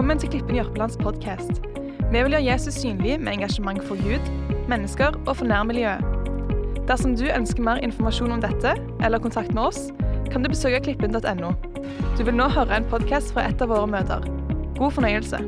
Velkommen 0.00 0.18
til 0.18 0.30
Klippen 0.32 0.56
Jørpelands 0.56 0.94
podkast. 0.96 1.58
Vi 2.08 2.20
vil 2.24 2.32
gjøre 2.32 2.44
Jesus 2.46 2.78
synlig 2.80 3.18
med 3.20 3.34
engasjement 3.34 3.82
for 3.84 4.00
Gud, 4.00 4.30
mennesker 4.68 5.18
og 5.28 5.34
for 5.36 5.44
nærmiljøet. 5.44 6.00
Dersom 6.88 7.12
du 7.20 7.26
ønsker 7.28 7.60
mer 7.60 7.82
informasjon 7.84 8.32
om 8.32 8.40
dette 8.40 8.72
eller 9.04 9.20
kontakt 9.20 9.52
med 9.52 9.60
oss, 9.66 9.90
kan 10.32 10.40
du 10.40 10.48
besøke 10.48 10.80
klippen.no. 10.86 11.50
Du 12.16 12.24
vil 12.24 12.32
nå 12.32 12.48
høre 12.48 12.78
en 12.80 12.88
podkast 12.88 13.34
fra 13.36 13.44
et 13.50 13.60
av 13.60 13.68
våre 13.68 13.84
møter. 13.92 14.24
God 14.80 14.96
fornøyelse. 14.96 15.42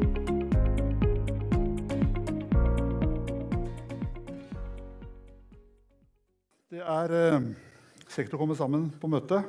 Det 6.76 6.84
er 6.98 7.18
eh, 7.22 7.50
kjekt 8.04 8.36
å 8.36 8.44
komme 8.44 8.60
sammen 8.60 8.90
på 9.00 9.08
møte 9.16 9.40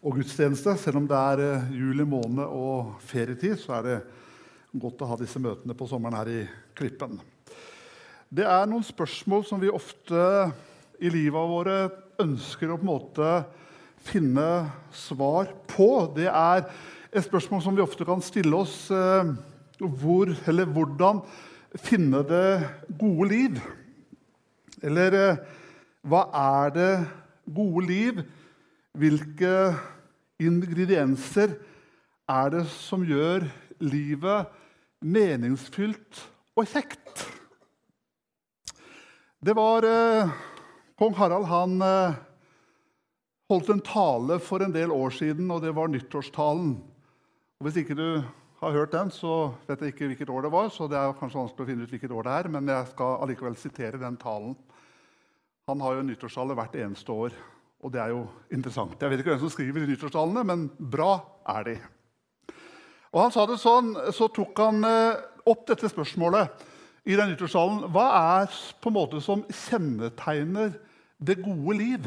og 0.00 0.16
gudstjeneste. 0.16 0.76
Selv 0.80 1.02
om 1.02 1.08
det 1.08 1.18
er 1.18 1.42
eh, 1.44 1.68
juli 1.76 2.06
måned 2.08 2.44
og 2.44 2.96
ferietid, 3.04 3.58
så 3.60 3.78
er 3.78 3.86
det 3.86 3.98
godt 4.80 5.02
å 5.02 5.10
ha 5.10 5.18
disse 5.20 5.40
møtene 5.42 5.76
på 5.76 5.88
sommeren 5.90 6.16
her 6.20 6.30
i 6.32 6.40
Klippen. 6.78 7.18
Det 8.30 8.46
er 8.46 8.68
noen 8.70 8.86
spørsmål 8.86 9.44
som 9.48 9.60
vi 9.60 9.72
ofte 9.72 10.20
i 11.02 11.10
livet 11.10 11.50
våre 11.50 11.78
ønsker 12.22 12.70
å 12.70 12.78
på 12.78 12.84
en 12.84 12.92
måte 12.92 13.30
finne 14.06 14.48
svar 14.94 15.50
på. 15.68 15.90
Det 16.16 16.28
er 16.30 16.64
et 17.10 17.26
spørsmål 17.26 17.64
som 17.64 17.76
vi 17.76 17.84
ofte 17.84 18.06
kan 18.08 18.22
stille 18.24 18.56
oss. 18.56 18.86
Eh, 18.94 19.32
hvor, 19.80 20.32
eller 20.48 20.68
hvordan 20.70 21.22
finne 21.80 22.22
det 22.28 22.60
gode 23.00 23.28
liv? 23.32 23.60
Eller 24.80 25.16
eh, 25.18 25.40
hva 26.06 26.26
er 26.32 26.76
det 26.76 26.92
gode 27.50 27.86
liv? 27.88 28.22
Hvilke 28.96 29.54
ingredienser 30.40 31.54
er 32.30 32.50
det 32.54 32.64
som 32.72 33.04
gjør 33.04 33.46
livet 33.84 34.50
meningsfylt 35.00 36.24
og 36.56 36.68
kjekt? 36.68 37.26
Det 39.40 39.54
var 39.56 39.86
eh, 39.88 40.32
Kong 41.00 41.14
Harald 41.16 41.48
han 41.48 41.78
eh, 41.80 42.18
holdt 43.48 43.70
en 43.72 43.80
tale 43.84 44.36
for 44.44 44.62
en 44.62 44.74
del 44.74 44.92
år 44.92 45.14
siden, 45.16 45.48
og 45.50 45.62
det 45.64 45.72
var 45.76 45.88
nyttårstalen. 45.88 46.74
Og 47.60 47.66
Hvis 47.66 47.80
ikke 47.80 47.96
du 47.96 48.20
har 48.60 48.76
hørt 48.76 48.92
den, 48.92 49.08
så 49.08 49.54
vet 49.66 49.80
jeg 49.80 49.94
ikke 49.94 50.10
hvilket 50.10 50.32
år 50.32 50.44
det 50.44 50.52
var. 50.52 50.68
så 50.68 50.88
det 50.88 50.98
er 51.00 51.16
kanskje 51.16 51.40
vanskelig 51.40 51.64
å 51.64 51.70
finne 51.70 51.86
ut 51.86 51.94
hvilket 51.94 52.12
år 52.12 52.28
det 52.28 52.34
er, 52.36 52.48
Men 52.48 52.68
jeg 52.68 52.90
skal 52.92 53.16
allikevel 53.24 53.56
sitere 53.56 54.00
den 54.00 54.16
talen. 54.20 54.54
Han 55.68 55.80
har 55.80 55.96
jo 55.96 56.02
nyttårstale 56.02 56.54
hvert 56.54 56.76
eneste 56.76 57.12
år, 57.12 57.32
og 57.80 57.92
det 57.94 58.00
er 58.02 58.12
jo 58.12 58.24
interessant. 58.52 58.98
Jeg 59.00 59.10
vet 59.10 59.22
ikke 59.22 59.32
hvem 59.32 59.42
som 59.44 59.52
skriver 59.52 59.86
nyttårstalene, 59.88 60.44
men 60.44 60.66
bra 60.92 61.14
er 61.48 61.66
de. 61.68 61.76
Og 63.10 63.22
han 63.24 63.32
sa 63.34 63.46
det 63.48 63.58
sånn, 63.58 63.94
Så 64.12 64.28
tok 64.28 64.58
han 64.60 64.84
eh, 64.84 65.22
opp 65.48 65.64
dette 65.68 65.88
spørsmålet 65.90 66.66
i 67.08 67.16
den 67.16 67.32
nyttårstalen. 67.32 67.88
Hva 67.90 68.06
er 68.18 68.52
på 68.82 68.90
en 68.90 68.98
måte 68.98 69.22
som 69.24 69.42
kjennetegner 69.48 70.76
det 71.18 71.40
gode 71.40 71.78
liv? 71.78 72.06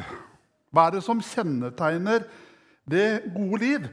Hva 0.73 0.88
er 0.88 0.97
det 0.97 1.03
som 1.05 1.21
kjennetegner 1.21 2.27
det 2.89 3.33
gode 3.33 3.61
liv? 3.63 3.89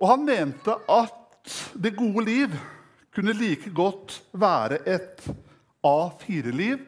Og 0.00 0.10
han 0.12 0.26
mente 0.26 0.76
at 0.90 1.54
det 1.78 1.96
gode 1.96 2.26
liv 2.26 2.54
kunne 3.14 3.34
like 3.34 3.70
godt 3.74 4.20
være 4.32 4.82
et 4.88 5.24
A4-liv 5.86 6.82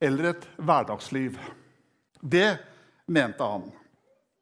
eller 0.00 0.30
et 0.30 0.46
hverdagsliv. 0.56 1.36
Det 2.20 2.58
mente 3.10 3.42
han. 3.42 3.66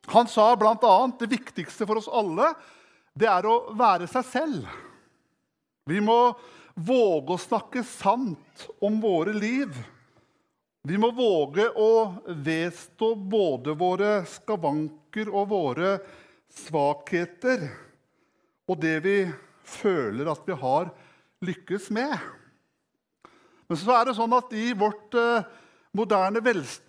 Han 0.07 0.29
sa 0.29 0.57
bl.a. 0.57 1.13
det 1.19 1.27
viktigste 1.27 1.87
for 1.87 2.01
oss 2.01 2.09
alle 2.09 2.53
det 3.19 3.27
er 3.29 3.47
å 3.49 3.73
være 3.77 4.07
seg 4.11 4.27
selv. 4.29 4.69
Vi 5.89 6.01
må 6.05 6.37
våge 6.79 7.35
å 7.35 7.41
snakke 7.41 7.83
sant 7.83 8.69
om 8.85 9.01
våre 9.03 9.35
liv. 9.35 9.73
Vi 10.87 11.01
må 11.01 11.11
våge 11.17 11.67
å 11.75 11.91
vedstå 12.29 13.11
både 13.19 13.75
våre 13.77 14.13
skavanker 14.29 15.33
og 15.33 15.51
våre 15.51 15.97
svakheter 16.61 17.67
og 18.69 18.79
det 18.81 18.99
vi 19.05 19.17
føler 19.69 20.31
at 20.31 20.45
vi 20.47 20.57
har 20.61 20.93
lykkes 21.45 21.89
med. 21.97 22.15
Men 23.69 23.81
så 23.81 23.97
er 23.97 24.09
det 24.09 24.17
sånn 24.17 24.37
at 24.37 24.53
i 24.57 24.71
vårt 24.77 25.17
eh, 25.19 25.49
moderne 25.97 26.41
velstand 26.45 26.88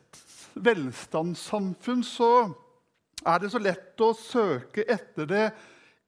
velstandssamfunn 0.63 2.03
så 2.05 2.31
er 3.27 3.41
det 3.41 3.51
så 3.51 3.61
lett 3.61 4.03
å 4.03 4.13
søke 4.15 4.85
etter 4.87 5.27
det 5.29 5.45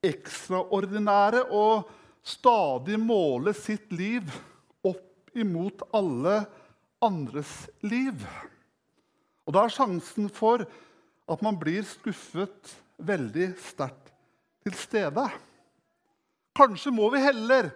ekstraordinære 0.06 1.44
og 1.54 1.90
stadig 2.26 2.98
måle 3.02 3.54
sitt 3.58 3.92
liv 3.94 4.30
opp 4.88 5.38
imot 5.38 5.84
alle 5.96 6.42
andres 7.04 7.52
liv. 7.86 8.24
Og 9.46 9.56
da 9.56 9.66
er 9.66 9.74
sjansen 9.74 10.30
for 10.32 10.64
at 11.32 11.46
man 11.46 11.58
blir 11.60 11.86
skuffet, 11.88 12.76
veldig 13.02 13.48
sterkt 13.58 14.12
til 14.62 14.76
stede. 14.78 15.24
Kanskje 16.54 16.92
må 16.94 17.08
vi 17.14 17.24
heller 17.24 17.72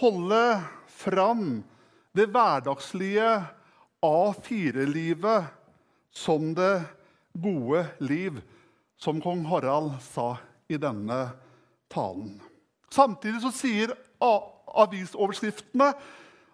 holde 0.00 0.40
fram 0.90 1.60
det 2.16 2.26
hverdagslige 2.32 3.28
A4-livet 4.02 5.57
som 6.18 6.52
det 6.56 6.82
gode 7.38 7.84
liv, 8.02 8.40
som 8.98 9.20
kong 9.22 9.44
Harald 9.46 9.98
sa 10.02 10.34
i 10.68 10.78
denne 10.80 11.28
talen. 11.92 12.38
Samtidig 12.90 13.42
så 13.44 13.52
sier 13.54 13.92
avisoverskriftene 14.18 15.92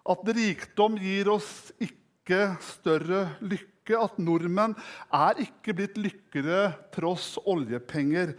at 0.05 0.27
rikdom 0.37 0.99
gir 1.01 1.31
oss 1.33 1.71
ikke 1.81 2.53
større 2.63 3.27
lykke. 3.41 3.71
At 3.85 4.15
nordmenn 4.17 4.71
er 5.13 5.37
ikke 5.43 5.75
blitt 5.77 5.97
lykkere 6.01 6.71
tross 6.89 7.35
oljepenger 7.45 8.31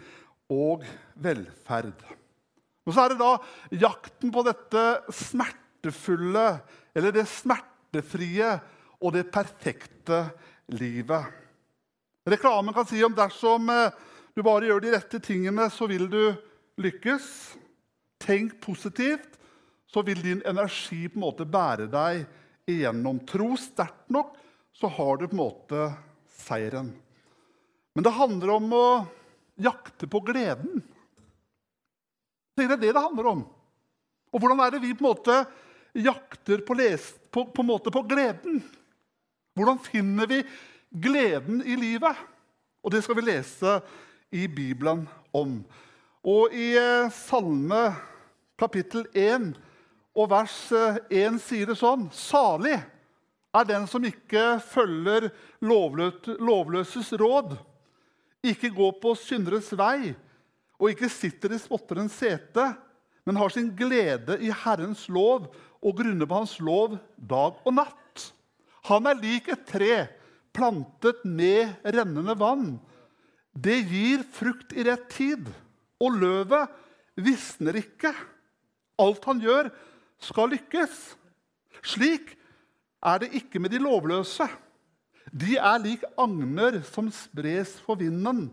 og 0.51 0.83
velferd. 1.23 2.01
Og 2.83 2.91
så 2.91 3.05
er 3.05 3.13
det 3.13 3.21
da 3.21 3.79
jakten 3.79 4.33
på 4.35 4.43
dette 4.47 4.83
smertefulle, 5.15 6.49
eller 6.99 7.15
det 7.15 7.29
smertefrie 7.31 8.57
og 8.99 9.15
det 9.15 9.29
perfekte 9.31 10.25
livet. 10.73 11.27
Reklamen 12.27 12.75
kan 12.75 12.87
si 12.87 13.05
om 13.05 13.15
dersom 13.15 13.71
eh, 13.71 13.95
du 14.35 14.43
bare 14.43 14.67
gjør 14.69 14.83
de 14.83 14.93
rette 14.97 15.21
tingene, 15.23 15.69
så 15.71 15.87
vil 15.89 16.09
du 16.11 16.35
lykkes. 16.83 17.29
Tenk 18.21 18.57
positivt, 18.61 19.39
så 19.87 20.03
vil 20.03 20.21
din 20.25 20.43
energi 20.49 21.07
på 21.09 21.21
en 21.21 21.25
måte 21.25 21.47
bære 21.49 21.87
deg 21.93 22.25
igjennom. 22.69 23.21
Tro 23.29 23.55
sterkt 23.61 24.11
nok, 24.13 24.35
så 24.75 24.91
har 24.93 25.21
du 25.21 25.29
på 25.29 25.37
en 25.37 25.41
måte 25.41 25.87
seieren. 26.37 26.91
Men 27.97 28.05
det 28.05 28.17
handler 28.17 28.57
om 28.59 28.73
å 28.77 28.89
jakte 29.57 30.09
på 30.11 30.21
gleden. 30.27 30.83
Det 32.57 32.67
er 32.67 32.77
det 32.77 32.91
det 32.91 33.01
handler 33.01 33.31
om. 33.31 33.47
Og 34.33 34.43
hvordan 34.43 34.61
er 34.65 34.75
det 34.75 34.83
vi 34.83 34.93
på 34.97 35.05
en 35.05 35.11
måte 35.13 35.39
jakter 35.97 36.61
på, 36.67 36.77
les, 36.77 37.09
på, 37.33 37.47
på, 37.55 37.65
på 37.65 38.03
gleden? 38.09 38.61
Hvordan 39.57 39.79
finner 39.81 40.29
vi 40.29 40.43
gleden 40.93 41.63
i 41.65 41.79
livet? 41.81 42.17
Og 42.85 42.93
det 42.93 43.01
skal 43.05 43.17
vi 43.17 43.25
lese 43.25 43.79
i 44.37 44.45
Bibelen 44.47 45.07
om. 45.33 45.63
Og 46.27 46.53
i 46.53 46.75
eh, 46.77 47.09
Salme 47.15 47.87
kapittel 48.61 49.07
1 49.17 49.55
og 50.17 50.29
vers 50.29 50.59
1 50.73 51.09
eh, 51.09 51.41
sier 51.41 51.71
det 51.71 51.79
sånn 51.81 52.09
Salig 52.13 52.77
er 53.57 53.69
den 53.69 53.89
som 53.89 54.05
ikke 54.05 54.59
følger 54.61 55.31
lovløses 55.65 57.15
råd, 57.17 57.57
ikke 58.45 58.75
går 58.77 58.97
på 59.01 59.15
synderes 59.17 59.73
vei 59.73 60.13
og 60.77 60.91
ikke 60.93 61.09
sitter 61.09 61.55
i 61.57 61.61
spotterens 61.63 62.19
sete, 62.21 62.75
men 63.25 63.41
har 63.41 63.51
sin 63.55 63.71
glede 63.79 64.37
i 64.45 64.53
Herrens 64.53 65.07
lov 65.09 65.49
og 65.81 65.97
grunner 65.97 66.29
på 66.29 66.43
Hans 66.43 66.59
lov 66.61 66.99
dag 67.17 67.57
og 67.65 67.73
natt. 67.81 68.27
Han 68.87 69.09
er 69.11 69.19
lik 69.19 69.49
et 69.51 69.65
tre 69.69 69.95
plantet 70.57 71.25
med 71.27 71.75
rennende 71.85 72.37
vann. 72.39 72.77
Det 73.53 73.79
gir 73.89 74.25
frukt 74.37 74.75
i 74.77 74.85
rett 74.87 75.09
tid, 75.13 75.49
og 76.03 76.19
løvet 76.21 76.73
visner 77.17 77.79
ikke. 77.81 78.13
Alt 79.01 79.25
han 79.29 79.41
gjør, 79.43 79.71
skal 80.23 80.53
lykkes. 80.53 80.95
Slik 81.85 82.33
er 83.05 83.23
det 83.23 83.33
ikke 83.41 83.61
med 83.61 83.75
de 83.75 83.81
lovløse. 83.83 84.47
De 85.33 85.57
er 85.59 85.83
lik 85.83 86.05
agner 86.21 86.81
som 86.89 87.11
spres 87.13 87.75
for 87.85 87.99
vinden. 88.01 88.49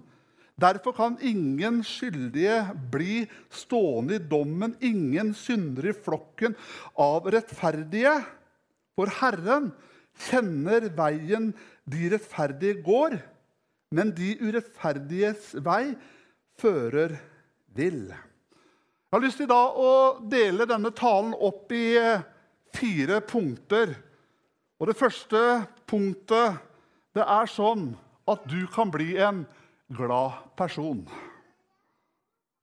Derfor 0.59 0.93
kan 0.95 1.15
ingen 1.23 1.81
skyldige 1.85 2.59
bli 2.93 3.23
stående 3.53 4.19
i 4.19 4.25
dommen, 4.29 4.75
ingen 4.81 5.33
syndere 5.37 5.93
i 5.93 5.97
flokken 5.97 6.57
av 6.99 7.29
rettferdige. 7.33 8.19
For 8.93 9.09
Herren 9.21 9.71
kjenner 10.27 10.89
veien 10.95 11.51
de 11.89 12.09
rettferdige 12.13 12.81
går, 12.85 13.17
men 13.93 14.13
de 14.15 14.33
urettferdiges 14.41 15.53
vei 15.65 15.95
fører 16.61 17.17
vill. 17.75 18.07
Jeg 18.09 19.19
har 19.19 19.25
lyst 19.25 19.41
til 19.41 19.51
å 19.53 19.89
dele 20.25 20.65
denne 20.69 20.89
talen 20.97 21.35
opp 21.37 21.69
i 21.75 21.93
eh, 22.01 22.23
fire 22.73 23.19
punkter. 23.21 23.93
Og 24.81 24.89
det 24.89 24.97
første 24.97 25.41
punktet 25.89 26.57
det 27.13 27.21
er 27.21 27.51
sånn 27.51 27.91
at 28.29 28.41
du 28.49 28.63
kan 28.73 28.89
bli 28.89 29.13
en 29.21 29.43
glad 29.93 30.39
person. 30.57 31.03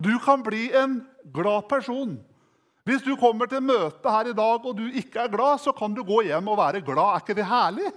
Du 0.03 0.17
kan 0.25 0.43
bli 0.43 0.70
en 0.75 1.03
glad 1.31 1.69
person. 1.70 2.19
Hvis 2.88 3.05
du 3.05 3.12
kommer 3.21 3.49
til 3.50 3.62
møte 3.62 4.12
her 4.12 4.31
i 4.31 4.37
dag 4.37 4.65
og 4.67 4.77
du 4.79 4.87
ikke 4.88 5.21
er 5.25 5.32
glad, 5.32 5.61
så 5.61 5.73
kan 5.77 5.93
du 5.94 6.00
gå 6.06 6.23
hjem 6.29 6.49
og 6.49 6.59
være 6.59 6.81
glad. 6.85 7.03
Er 7.15 7.23
ikke 7.23 7.37
det 7.37 7.47
herlig? 7.49 7.93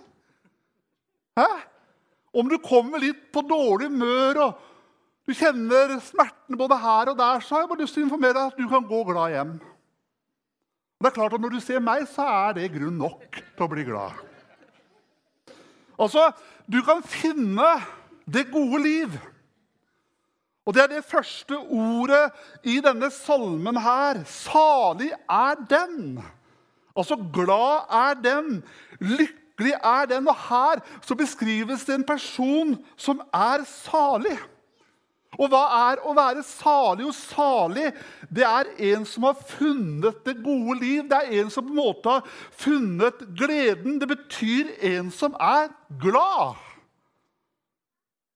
Hæ? 1.40 1.48
Om 2.34 2.50
du 2.50 2.58
kommer 2.62 3.02
litt 3.02 3.30
på 3.34 3.44
dårlig 3.46 3.88
humør 3.92 4.42
og 4.48 4.62
du 5.24 5.32
kjenner 5.38 5.96
smertene 6.04 6.60
både 6.60 6.78
her 6.84 7.14
og 7.14 7.18
der, 7.20 7.40
så 7.40 7.56
har 7.56 7.64
jeg 7.64 7.70
bare 7.72 7.86
lyst 7.86 7.96
til 7.96 8.04
å 8.04 8.08
informere 8.10 8.36
deg 8.36 8.50
at 8.52 8.60
du 8.60 8.66
kan 8.68 8.88
gå 8.90 9.00
glad 9.08 9.32
hjem. 9.32 9.54
Det 11.00 11.10
er 11.10 11.16
klart 11.16 11.36
at 11.36 11.42
Når 11.44 11.56
du 11.56 11.60
ser 11.64 11.84
meg, 11.84 12.06
så 12.08 12.26
er 12.28 12.56
det 12.58 12.72
grunn 12.76 13.00
nok 13.00 13.40
til 13.40 13.64
å 13.66 13.72
bli 13.72 13.84
glad. 13.88 14.20
Altså, 16.00 16.32
Du 16.68 16.80
kan 16.82 17.04
finne 17.04 17.70
det 18.24 18.46
gode 18.52 18.80
liv. 18.84 19.16
Og 20.66 20.76
det 20.76 20.84
er 20.84 20.92
det 20.94 21.06
første 21.06 21.58
ordet 21.60 22.32
i 22.64 22.80
denne 22.84 23.10
salmen 23.12 23.78
her. 23.84 24.24
Salig 24.30 25.12
er 25.28 25.60
den. 25.70 26.24
Altså, 26.96 27.18
glad 27.34 27.90
er 27.92 28.14
den. 28.24 28.64
Lykkelig 29.00 29.76
er 29.84 30.06
den. 30.06 30.28
Og 30.28 30.36
her 30.50 30.80
så 31.02 31.16
beskrives 31.20 31.86
det 31.86 31.96
en 31.96 32.08
person 32.08 32.78
som 32.96 33.22
er 33.34 33.66
salig. 33.68 34.38
Og 35.42 35.50
hva 35.50 35.64
er 35.90 36.02
å 36.06 36.14
være 36.16 36.44
salig? 36.46 37.08
Og 37.10 37.16
salig 37.18 37.90
det 38.34 38.46
er 38.46 38.70
en 38.94 39.06
som 39.10 39.26
har 39.28 39.40
funnet 39.50 40.22
det 40.28 40.38
gode 40.46 40.78
liv. 40.80 41.02
Det 41.10 41.20
er 41.20 41.42
en 41.42 41.50
som 41.54 41.66
på 41.66 41.74
en 41.74 41.80
måte 41.82 42.14
har 42.20 42.30
funnet 42.64 43.26
gleden. 43.36 43.98
Det 44.00 44.10
betyr 44.14 44.76
en 44.94 45.10
som 45.12 45.36
er 45.42 45.74
glad. 46.02 46.62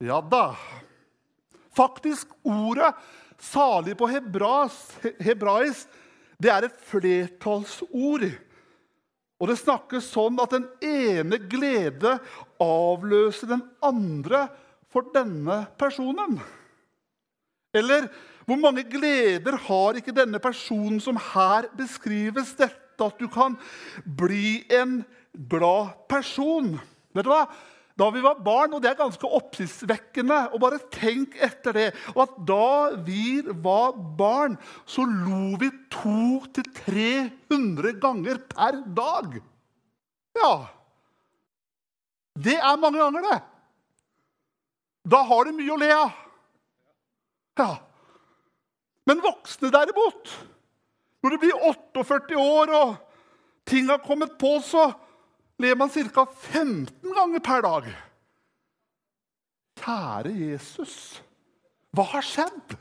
Ja 0.03 0.19
da. 0.21 0.51
Faktisk, 1.77 2.33
ordet 2.43 2.93
'salig' 3.37 3.97
på 3.97 4.09
hebraisk 4.09 5.87
det 6.37 6.51
er 6.53 6.67
et 6.67 6.77
flertallsord. 6.89 8.27
Og 9.37 9.49
det 9.49 9.57
snakkes 9.61 10.09
sånn 10.09 10.37
at 10.41 10.53
den 10.53 10.65
ene 10.81 11.37
glede 11.49 12.15
avløser 12.61 13.51
den 13.53 13.63
andre 13.85 14.47
for 14.93 15.09
denne 15.13 15.63
personen. 15.77 16.39
Eller 17.75 18.07
hvor 18.47 18.57
mange 18.61 18.85
gleder 18.87 19.57
har 19.67 19.97
ikke 19.99 20.15
denne 20.15 20.39
personen 20.41 21.01
som 21.03 21.19
her 21.33 21.67
beskrives 21.77 22.53
dette, 22.57 22.83
at 22.97 23.19
du 23.21 23.27
kan 23.29 23.53
bli 24.17 24.63
en 24.73 25.03
glad 25.49 25.91
person? 26.09 26.77
Vet 27.13 27.27
du 27.27 27.29
hva? 27.29 27.43
Da 27.97 28.11
vi 28.13 28.21
var 28.21 28.37
barn, 28.45 28.75
og 28.77 28.83
det 28.83 28.91
er 28.91 28.99
ganske 28.99 29.29
oppsiktsvekkende 29.39 30.35
og 30.53 30.61
bare 30.61 30.77
tenk 30.93 31.33
etter 31.41 31.73
det, 31.73 31.87
og 32.13 32.27
at 32.27 32.35
da 32.45 32.67
vi 33.07 33.41
var 33.65 33.95
barn, 34.19 34.53
så 34.85 35.01
lo 35.07 35.57
vi 35.57 35.71
200-300 35.95 37.95
ganger 38.03 38.37
per 38.53 38.83
dag. 38.97 39.39
Ja 40.37 40.53
Det 42.37 42.53
er 42.53 42.77
mange 42.77 43.01
ganger, 43.01 43.23
det. 43.25 43.39
Da 45.09 45.23
har 45.25 45.47
du 45.47 45.55
mye 45.57 45.73
å 45.73 45.77
le 45.81 45.89
av. 45.95 46.11
Ja. 47.57 47.71
Men 49.07 49.23
voksne, 49.23 49.71
derimot 49.73 50.29
Når 51.23 51.33
du 51.33 51.37
blir 51.41 51.63
48 51.65 52.37
år 52.37 52.69
og 52.77 52.89
ting 53.65 53.89
har 53.89 54.05
kommet 54.05 54.37
på, 54.37 54.59
så 54.61 54.91
ler 55.59 55.75
man 55.75 55.89
ca. 55.89 56.25
15 56.25 57.13
ganger 57.13 57.43
per 57.43 57.63
dag. 57.65 57.87
Kjære 59.77 60.33
Jesus, 60.33 61.21
hva 61.95 62.05
har 62.11 62.25
skjedd? 62.25 62.75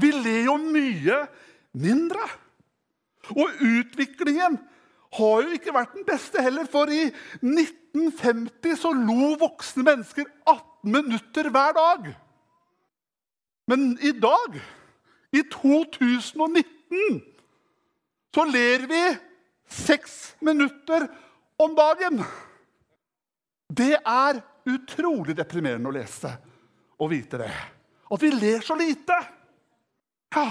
Vi 0.00 0.10
ler 0.10 0.48
jo 0.48 0.56
mye 0.58 1.18
mindre. 1.76 2.24
Og 3.34 3.60
utviklingen 3.62 4.58
har 5.14 5.44
jo 5.44 5.54
ikke 5.54 5.74
vært 5.74 5.94
den 5.94 6.06
beste 6.06 6.42
heller, 6.42 6.66
for 6.70 6.90
i 6.90 7.06
1950 7.40 8.80
så 8.80 8.90
lo 8.96 9.34
voksne 9.40 9.86
mennesker 9.86 10.26
18 10.42 10.90
minutter 10.94 11.50
hver 11.54 11.76
dag. 11.78 12.08
Men 13.70 13.94
i 14.02 14.12
dag, 14.12 14.58
i 15.32 15.44
2019, 15.50 17.22
så 18.34 18.44
ler 18.50 18.88
vi 18.90 19.02
6 19.70 20.18
minutter 20.44 21.06
om 21.56 21.74
dagen. 21.74 22.22
Det 23.68 23.94
er 23.98 24.40
utrolig 24.68 25.36
deprimerende 25.36 25.90
å 25.90 25.94
lese 25.94 26.32
og 27.00 27.10
vite 27.12 27.40
det. 27.40 27.50
At 28.12 28.22
vi 28.22 28.30
ler 28.34 28.64
så 28.64 28.76
lite. 28.78 29.16
Ja. 30.34 30.48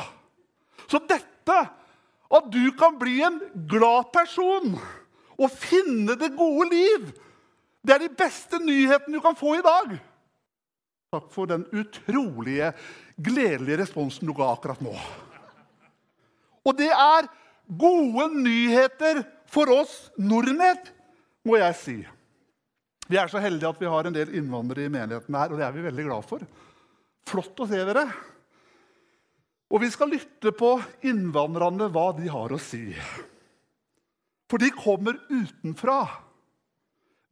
Så 0.89 0.99
dette, 1.07 1.59
at 2.33 2.49
du 2.51 2.63
kan 2.77 2.97
bli 2.99 3.21
en 3.23 3.39
glad 3.69 4.11
person 4.13 4.73
og 5.33 5.53
finne 5.57 6.15
det 6.19 6.33
gode 6.37 6.69
liv, 6.71 7.11
det 7.83 7.95
er 7.95 8.03
de 8.05 8.15
beste 8.15 8.59
nyhetene 8.63 9.17
du 9.17 9.23
kan 9.23 9.37
få 9.37 9.57
i 9.57 9.63
dag. 9.65 9.95
Takk 11.13 11.29
for 11.33 11.49
den 11.49 11.65
utrolige, 11.75 12.71
gledelige 13.21 13.83
responsen 13.83 14.29
du 14.29 14.33
ga 14.37 14.49
akkurat 14.53 14.81
nå. 14.81 14.93
Og 16.63 16.77
det 16.79 16.89
er 16.89 17.27
gode 17.67 18.29
nyheter 18.39 19.21
for 19.53 19.69
oss 19.69 19.95
nordmenn, 20.17 20.81
må 21.45 21.59
jeg 21.59 21.77
si. 21.77 21.97
Vi 23.09 23.19
er 23.19 23.29
så 23.29 23.41
heldige 23.43 23.69
at 23.69 23.81
vi 23.81 23.89
har 23.91 24.07
en 24.07 24.15
del 24.15 24.31
innvandrere 24.39 24.87
i 24.87 24.93
menigheten 24.93 25.35
her, 25.37 25.51
og 25.51 25.59
det 25.59 25.65
er 25.67 25.75
vi 25.75 25.85
veldig 25.85 26.05
glad 26.07 26.27
for. 26.27 26.45
Flott 27.27 27.59
å 27.61 27.67
se 27.69 27.81
dere. 27.83 28.05
Og 29.73 29.81
vi 29.83 29.89
skal 29.91 30.11
lytte 30.13 30.53
på 30.55 30.75
innvandrerne, 31.05 31.89
hva 31.91 32.11
de 32.17 32.29
har 32.31 32.53
å 32.53 32.61
si. 32.61 32.93
For 34.51 34.61
de 34.61 34.69
kommer 34.75 35.17
utenfra. 35.31 36.05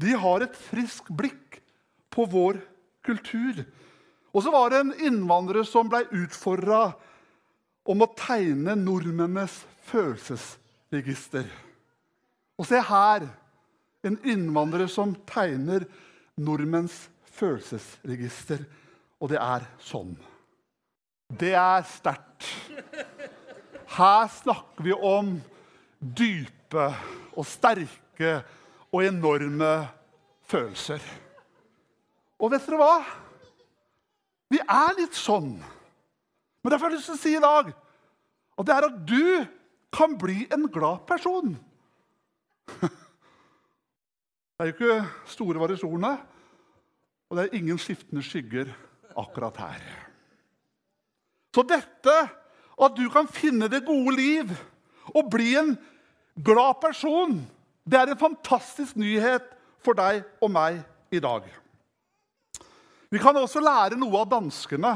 De 0.02 0.16
har 0.18 0.44
et 0.44 0.58
friskt 0.58 1.12
blikk 1.14 1.60
på 2.12 2.26
vår 2.30 2.60
kultur. 3.06 3.64
Og 4.34 4.44
så 4.44 4.54
var 4.54 4.72
det 4.72 4.82
en 4.82 4.94
innvandrer 5.08 5.68
som 5.68 5.90
ble 5.92 6.04
utfordra 6.24 6.92
om 7.90 8.04
å 8.04 8.12
tegne 8.18 8.76
nordmennenes 8.80 9.62
følelsesregister. 9.90 11.46
Og 12.62 12.68
se 12.70 12.78
her 12.86 13.26
en 14.06 14.18
innvandrer 14.22 14.90
som 14.90 15.16
tegner 15.30 15.88
nordmenns 16.38 17.08
følelsesregister. 17.34 18.62
Og 19.22 19.32
det 19.34 19.40
er 19.42 19.66
sånn. 19.82 20.14
Det 21.42 21.56
er 21.58 21.82
sterkt. 21.90 22.46
Her 23.98 24.28
snakker 24.34 24.86
vi 24.86 24.94
om 24.94 25.34
dype 26.00 26.86
og 27.34 27.48
sterke 27.48 28.38
og 28.92 29.04
enorme 29.08 29.72
følelser. 30.52 31.02
Og 32.42 32.54
vet 32.54 32.66
dere 32.68 32.82
hva? 32.82 32.96
Vi 34.52 34.60
er 34.62 34.98
litt 34.98 35.18
sånn. 35.18 35.54
Men 36.62 36.74
derfor 36.74 36.90
har 36.90 36.94
jeg 36.94 37.02
lyst 37.02 37.12
til 37.12 37.18
å 37.18 37.24
si 37.24 37.36
i 37.38 37.44
dag 37.44 37.72
at 37.72 38.68
det 38.68 38.76
er 38.76 38.88
at 38.90 39.04
du 39.08 39.26
kan 39.96 40.14
bli 40.20 40.46
en 40.54 40.68
glad 40.72 41.06
person. 41.10 41.56
Det 44.62 44.68
er 44.68 44.70
jo 44.70 44.76
ikke 44.76 45.30
store 45.32 45.58
variasjoner, 45.58 46.20
og 47.30 47.38
det 47.38 47.44
er 47.44 47.56
ingen 47.58 47.80
skiftende 47.82 48.22
skygger 48.22 48.70
akkurat 49.18 49.58
her. 49.58 49.88
Så 51.56 51.64
dette, 51.66 52.18
at 52.78 52.94
du 52.98 53.08
kan 53.10 53.26
finne 53.28 53.66
det 53.72 53.82
gode 53.88 54.14
liv 54.20 54.52
og 55.16 55.32
bli 55.34 55.56
en 55.58 55.74
glad 56.46 56.78
person, 56.84 57.40
det 57.90 57.98
er 57.98 58.14
en 58.14 58.22
fantastisk 58.22 59.00
nyhet 59.02 59.50
for 59.82 59.98
deg 59.98 60.22
og 60.44 60.54
meg 60.54 60.84
i 61.12 61.20
dag. 61.24 61.48
Vi 63.12 63.20
kan 63.20 63.36
også 63.36 63.60
lære 63.64 63.98
noe 64.00 64.22
av 64.22 64.30
danskene. 64.32 64.94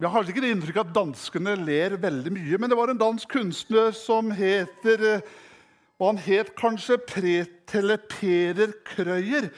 Vi 0.00 0.08
har 0.10 0.24
ikke 0.26 0.42
det 0.42 0.52
inntrykk 0.54 0.78
at 0.80 0.94
danskene 0.94 1.52
ler 1.60 1.98
veldig 2.00 2.32
mye, 2.32 2.58
men 2.58 2.70
det 2.70 2.78
var 2.78 2.90
en 2.92 3.00
dansk 3.00 3.28
kunstner 3.30 3.92
som 3.94 4.30
heter 4.34 5.20
Og 6.00 6.08
han 6.10 6.20
het 6.24 6.54
kanskje 6.58 6.98
Pretele 7.06 7.98
Peder 8.10 8.72
Krøyer. 8.86 9.50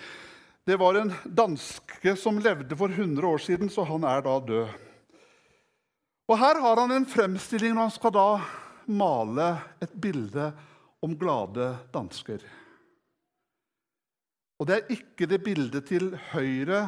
Det 0.67 0.77
var 0.81 0.99
en 0.99 1.15
danske 1.25 2.17
som 2.19 2.41
levde 2.43 2.77
for 2.77 2.93
100 2.93 3.27
år 3.27 3.39
siden, 3.39 3.71
så 3.71 3.87
han 3.87 4.05
er 4.05 4.25
da 4.27 4.37
død. 4.41 4.69
Og 6.27 6.39
Her 6.39 6.61
har 6.61 6.81
han 6.83 6.93
en 6.93 7.07
fremstilling 7.07 7.75
når 7.75 7.87
han 7.87 7.95
skal 7.95 8.15
da 8.17 8.29
male 8.87 9.49
et 9.83 9.93
bilde 9.95 10.51
om 11.03 11.15
glade 11.19 11.71
dansker. 11.95 12.43
Og 14.59 14.67
det 14.67 14.77
er 14.77 14.95
ikke 14.97 15.29
det 15.29 15.43
bildet 15.45 15.87
til 15.89 16.15
høyre 16.33 16.87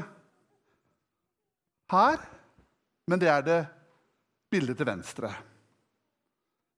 her, 1.92 2.24
men 3.08 3.20
det 3.20 3.28
er 3.32 3.44
det 3.44 3.60
bildet 4.50 4.80
til 4.80 4.88
venstre. 4.88 5.30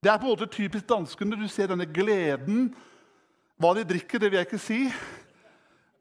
Det 0.01 0.09
er 0.09 0.17
på 0.17 0.25
en 0.25 0.33
måte 0.33 0.49
typisk 0.49 0.87
danskene. 0.89 1.37
Du 1.37 1.45
ser 1.51 1.69
denne 1.69 1.85
gleden. 1.85 2.71
Hva 3.61 3.75
de 3.77 3.83
drikker, 3.85 4.17
det 4.17 4.31
vil 4.31 4.39
jeg 4.39 4.47
ikke 4.49 4.61
si. 4.61 4.79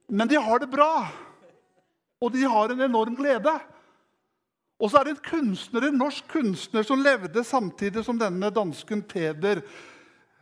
Men 0.08 0.30
de 0.30 0.40
har 0.40 0.62
det 0.62 0.70
bra. 0.72 1.04
Og 2.20 2.32
de 2.32 2.46
har 2.48 2.72
en 2.72 2.80
enorm 2.86 3.18
glede. 3.18 3.52
Og 4.80 4.88
så 4.88 5.00
er 5.02 5.10
det 5.10 5.14
en 5.18 5.26
kunstner, 5.28 5.84
en 5.90 6.00
norsk 6.00 6.32
kunstner 6.32 6.86
som 6.88 7.04
levde 7.04 7.44
samtidig 7.44 8.06
som 8.06 8.16
denne 8.16 8.48
dansken 8.48 9.04
Peder. 9.04 9.60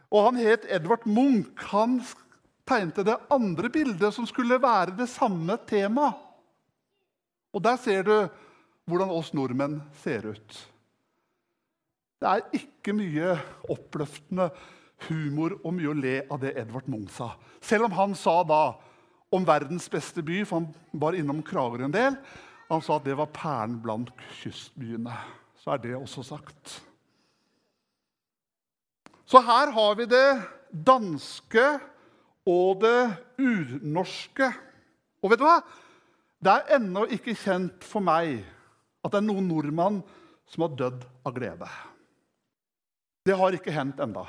Og 0.06 0.28
Han 0.28 0.38
het 0.38 0.70
Edvard 0.70 1.06
Munch. 1.10 1.66
Han 1.74 1.98
tegnte 2.68 3.02
det 3.02 3.18
andre 3.30 3.70
bildet, 3.74 4.14
som 4.14 4.26
skulle 4.26 4.62
være 4.62 4.94
det 4.94 5.10
samme 5.10 5.58
temaet. 5.66 6.14
Og 7.50 7.64
der 7.64 7.76
ser 7.80 8.02
du 8.06 8.14
hvordan 8.86 9.10
oss 9.10 9.32
nordmenn 9.34 9.80
ser 10.04 10.30
ut. 10.30 10.58
Det 12.18 12.26
er 12.28 12.58
ikke 12.58 12.94
mye 12.98 13.36
oppløftende 13.70 14.48
humor 15.06 15.54
og 15.62 15.74
mye 15.76 15.92
å 15.92 15.96
le 15.96 16.16
av 16.26 16.40
det 16.42 16.56
Edvard 16.58 16.88
Munch 16.90 17.12
sa. 17.14 17.30
Selv 17.62 17.86
om 17.86 17.94
han 17.94 18.16
sa 18.18 18.40
da 18.46 18.62
om 19.34 19.44
verdens 19.46 19.86
beste 19.92 20.24
by, 20.24 20.40
for 20.42 20.58
han 20.58 20.98
var 20.98 21.14
innom 21.14 21.44
Kragerø 21.46 21.86
en 21.86 21.94
del, 21.94 22.16
han 22.68 22.82
sa 22.84 22.98
at 22.98 23.06
det 23.06 23.16
var 23.16 23.30
perlen 23.32 23.78
blant 23.84 24.10
kystbyene. 24.40 25.14
Så 25.62 25.74
er 25.74 25.82
det 25.84 25.94
også 25.96 26.24
sagt. 26.26 26.78
Så 29.28 29.40
her 29.44 29.70
har 29.76 29.96
vi 29.98 30.08
det 30.08 30.40
danske 30.72 31.66
og 32.48 32.80
det 32.82 33.02
urnorske. 33.38 34.48
Og 35.22 35.32
vet 35.32 35.40
du 35.40 35.46
hva? 35.46 35.58
Det 36.38 36.54
er 36.54 36.74
ennå 36.78 37.04
ikke 37.12 37.36
kjent 37.36 37.84
for 37.84 38.04
meg 38.04 38.40
at 39.04 39.12
det 39.12 39.20
er 39.20 39.26
noen 39.26 39.48
nordmann 39.50 40.00
som 40.48 40.64
har 40.64 40.76
dødd 40.78 41.06
av 41.26 41.36
glede. 41.36 41.68
Det 43.26 43.36
har 43.36 43.54
ikke 43.54 43.74
hendt 43.74 44.00
enda. 44.00 44.24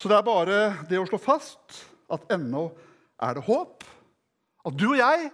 Så 0.00 0.10
det 0.10 0.16
er 0.18 0.26
bare 0.26 0.60
det 0.90 1.00
å 1.00 1.06
slå 1.08 1.18
fast 1.20 1.80
at 2.12 2.28
ennå 2.32 2.68
er 3.22 3.38
det 3.38 3.46
håp. 3.46 3.84
At 4.66 4.76
du 4.76 4.90
og 4.90 4.98
jeg 5.00 5.30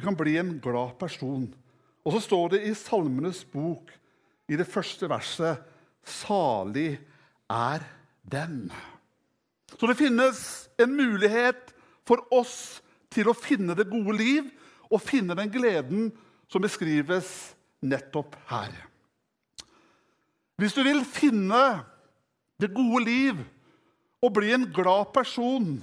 vi 0.00 0.04
kan 0.04 0.16
bli 0.16 0.38
en 0.40 0.54
glad 0.62 0.94
person. 0.98 1.44
Og 2.06 2.14
så 2.14 2.22
står 2.24 2.54
det 2.54 2.62
i 2.64 2.74
Salmenes 2.78 3.42
bok, 3.52 3.90
i 4.48 4.56
det 4.56 4.66
første 4.66 5.08
verset, 5.10 5.60
'Salig 6.02 6.98
er 7.50 7.84
den'. 8.24 8.72
Så 9.78 9.86
det 9.86 9.98
finnes 9.98 10.68
en 10.78 10.96
mulighet 10.96 11.74
for 12.06 12.24
oss 12.32 12.80
til 13.10 13.28
å 13.28 13.36
finne 13.36 13.76
det 13.76 13.90
gode 13.90 14.16
liv 14.16 14.48
og 14.90 15.02
finne 15.04 15.36
den 15.36 15.52
gleden 15.52 16.10
som 16.48 16.62
beskrives 16.62 17.54
nettopp 17.82 18.34
her. 18.48 18.89
Hvis 20.60 20.74
du 20.76 20.82
vil 20.84 21.00
finne 21.08 21.60
det 22.60 22.68
gode 22.74 23.00
liv 23.06 23.38
og 24.20 24.34
bli 24.36 24.50
en 24.52 24.66
glad 24.68 25.08
person, 25.14 25.78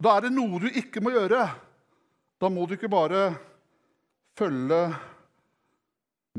da 0.00 0.14
er 0.16 0.24
det 0.24 0.30
noe 0.32 0.60
du 0.62 0.70
ikke 0.70 1.02
må 1.04 1.12
gjøre. 1.12 1.44
Da 2.40 2.48
må 2.48 2.64
du 2.64 2.72
ikke 2.78 2.90
bare 2.90 3.34
følge 4.38 4.78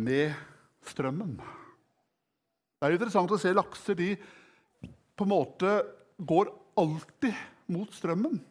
med 0.01 0.33
strømmen. 0.89 1.35
Det 1.37 2.89
er 2.89 2.97
interessant 2.97 3.31
å 3.31 3.39
se 3.39 3.53
lakser. 3.53 3.95
De 4.01 4.09
på 5.13 5.27
en 5.27 5.31
måte 5.31 5.75
går 6.17 6.49
alltid 6.81 7.37
mot 7.69 7.93
strømmen. 7.93 8.41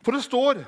For 0.00 0.16
det 0.16 0.24
står 0.24 0.64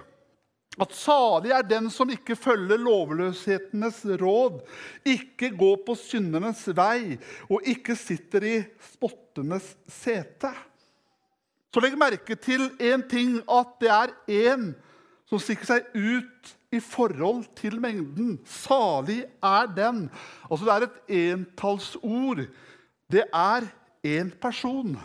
at 0.80 0.92
salig 0.92 1.54
er 1.56 1.64
den 1.64 1.88
som 1.92 2.11
ikke 2.12 2.37
følger 2.37 2.80
lovløshetenes 2.83 4.02
råd, 4.21 4.61
ikke 5.09 5.50
går 5.56 5.78
på 5.87 5.97
syndernes 5.97 6.66
vei 6.76 7.16
og 7.49 7.64
ikke 7.64 7.97
sitter 7.97 8.45
i 8.45 8.56
spottenes 8.92 9.73
sete. 9.88 10.52
Så 11.73 11.80
legg 11.85 11.97
merke 12.00 12.37
til 12.40 12.68
én 12.80 13.02
ting, 13.09 13.40
at 13.49 13.73
det 13.80 13.90
er 13.92 14.12
én 14.28 14.71
som 15.28 15.40
stikker 15.42 15.68
seg 15.68 15.88
ut 15.97 16.54
i 16.73 16.80
forhold 16.83 17.45
til 17.59 17.80
mengden. 17.80 18.37
Salig 18.45 19.25
er 19.45 19.68
den. 19.76 20.06
Altså 20.50 20.64
Det 20.64 20.75
er 20.75 20.87
et 20.87 21.33
entallsord. 21.33 22.47
Det 23.12 23.25
er 23.33 23.68
én 24.04 24.30
person. 24.40 24.97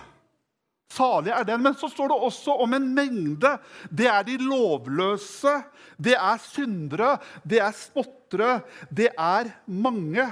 Salig 0.92 1.32
er 1.32 1.46
den. 1.48 1.64
Men 1.64 1.78
så 1.80 1.90
står 1.92 2.12
det 2.12 2.20
også 2.28 2.56
om 2.64 2.74
en 2.76 2.90
mengde. 2.96 3.56
Det 3.90 4.10
er 4.12 4.26
de 4.28 4.38
lovløse, 4.42 5.54
det 6.02 6.18
er 6.18 6.42
syndere, 6.44 7.16
det 7.48 7.62
er 7.64 7.76
spottere, 7.78 8.62
det 8.90 9.12
er 9.16 9.54
mange. 9.68 10.28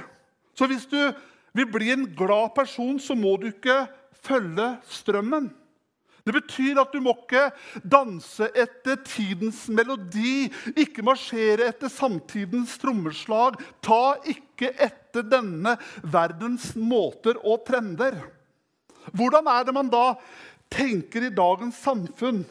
Så 0.57 0.67
hvis 0.67 0.87
du 0.89 0.99
vil 1.55 1.69
bli 1.71 1.93
en 1.93 2.09
glad 2.17 2.51
person, 2.55 2.99
så 2.99 3.15
må 3.15 3.37
du 3.39 3.49
ikke 3.53 3.85
følge 4.25 4.73
strømmen. 4.89 5.49
Det 6.27 6.35
betyr 6.35 6.77
at 6.81 6.91
du 6.93 6.99
må 7.01 7.15
ikke 7.15 7.47
danse 7.89 8.49
etter 8.53 8.99
tidens 9.07 9.63
melodi, 9.73 10.49
ikke 10.77 11.05
marsjere 11.07 11.71
etter 11.71 11.89
samtidens 11.89 12.75
trommeslag. 12.81 13.55
Ta 13.81 14.19
ikke 14.29 14.73
etter 14.75 15.25
denne 15.25 15.77
verdens 16.03 16.73
måter 16.77 17.39
og 17.39 17.63
trender. 17.65 18.19
Hvordan 19.15 19.47
er 19.49 19.65
det 19.65 19.73
man 19.73 19.89
da 19.89 20.03
tenker 20.71 21.25
i 21.27 21.33
dagens 21.33 21.77
samfunn 21.83 22.43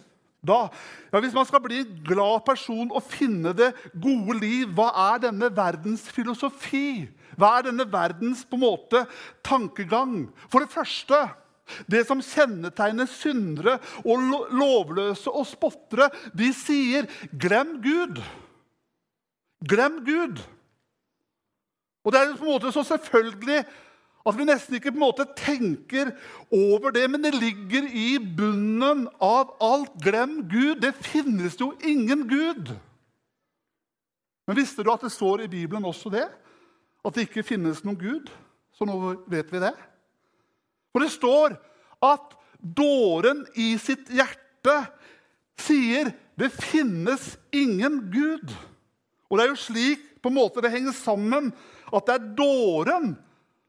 da? 0.45 0.69
Ja, 1.13 1.21
hvis 1.21 1.35
man 1.35 1.47
skal 1.49 1.63
bli 1.65 1.81
en 1.83 1.99
glad 2.07 2.45
person 2.47 2.93
og 2.95 3.07
finne 3.11 3.55
det 3.57 3.73
gode 3.99 4.39
liv, 4.39 4.71
hva 4.77 4.91
er 5.11 5.25
denne 5.27 5.51
verdens 5.55 6.07
filosofi? 6.15 7.09
Hva 7.39 7.59
er 7.59 7.69
denne 7.69 7.87
verdens 7.91 8.45
på 8.47 8.59
en 8.59 8.65
måte 8.65 9.05
tankegang? 9.47 10.29
For 10.51 10.65
det 10.65 10.73
første 10.73 11.27
det 11.91 12.07
som 12.09 12.23
kjennetegner 12.25 13.09
syndere 13.13 13.75
og 14.01 14.23
lovløse 14.57 15.29
og 15.29 15.45
spottere, 15.47 16.09
de 16.33 16.49
sier 16.57 17.05
'glem 17.29 17.77
Gud'. 17.85 18.23
Glem 19.69 19.99
Gud. 20.07 20.41
Og 22.05 22.13
det 22.13 22.21
er 22.21 22.37
på 22.37 22.47
en 22.47 22.53
måte 22.55 22.73
så 22.73 22.83
selvfølgelig 22.83 23.65
at 24.29 24.37
vi 24.37 24.45
nesten 24.45 24.77
ikke 24.77 24.93
på 24.93 24.99
en 24.99 25.07
måte 25.07 25.25
tenker 25.39 26.11
over 26.53 26.93
det, 26.93 27.07
men 27.09 27.23
det 27.25 27.33
ligger 27.39 27.87
i 27.89 28.19
bunnen 28.21 29.07
av 29.25 29.55
alt. 29.65 29.95
Glem 30.05 30.43
Gud. 30.51 30.83
Det 30.85 30.93
finnes 31.01 31.57
jo 31.57 31.71
ingen 31.81 32.27
Gud. 32.29 32.75
Men 34.49 34.59
visste 34.59 34.85
du 34.85 34.91
at 34.93 35.05
det 35.05 35.15
står 35.15 35.47
i 35.47 35.53
Bibelen 35.53 35.87
også 35.89 36.13
det? 36.13 36.27
At 37.05 37.17
det 37.17 37.29
ikke 37.29 37.47
finnes 37.47 37.81
noen 37.87 37.97
Gud? 38.01 38.29
Så 38.77 38.85
nå 38.89 38.99
vet 39.33 39.49
vi 39.53 39.63
det. 39.63 39.73
For 40.93 41.05
det 41.05 41.13
står 41.15 41.57
at 42.05 42.37
dåren 42.59 43.47
i 43.57 43.73
sitt 43.81 44.11
hjerte 44.13 44.77
sier 45.59 46.13
det 46.39 46.51
finnes 46.55 47.33
ingen 47.55 48.03
Gud. 48.13 48.53
Og 49.29 49.39
det 49.39 49.47
er 49.47 49.53
jo 49.53 49.61
slik 49.61 50.05
på 50.23 50.31
en 50.31 50.39
måte 50.39 50.63
det 50.65 50.73
henger 50.75 50.97
sammen 50.97 51.51
at 51.89 52.07
det 52.09 52.15
er 52.19 52.31
dåren 52.37 53.17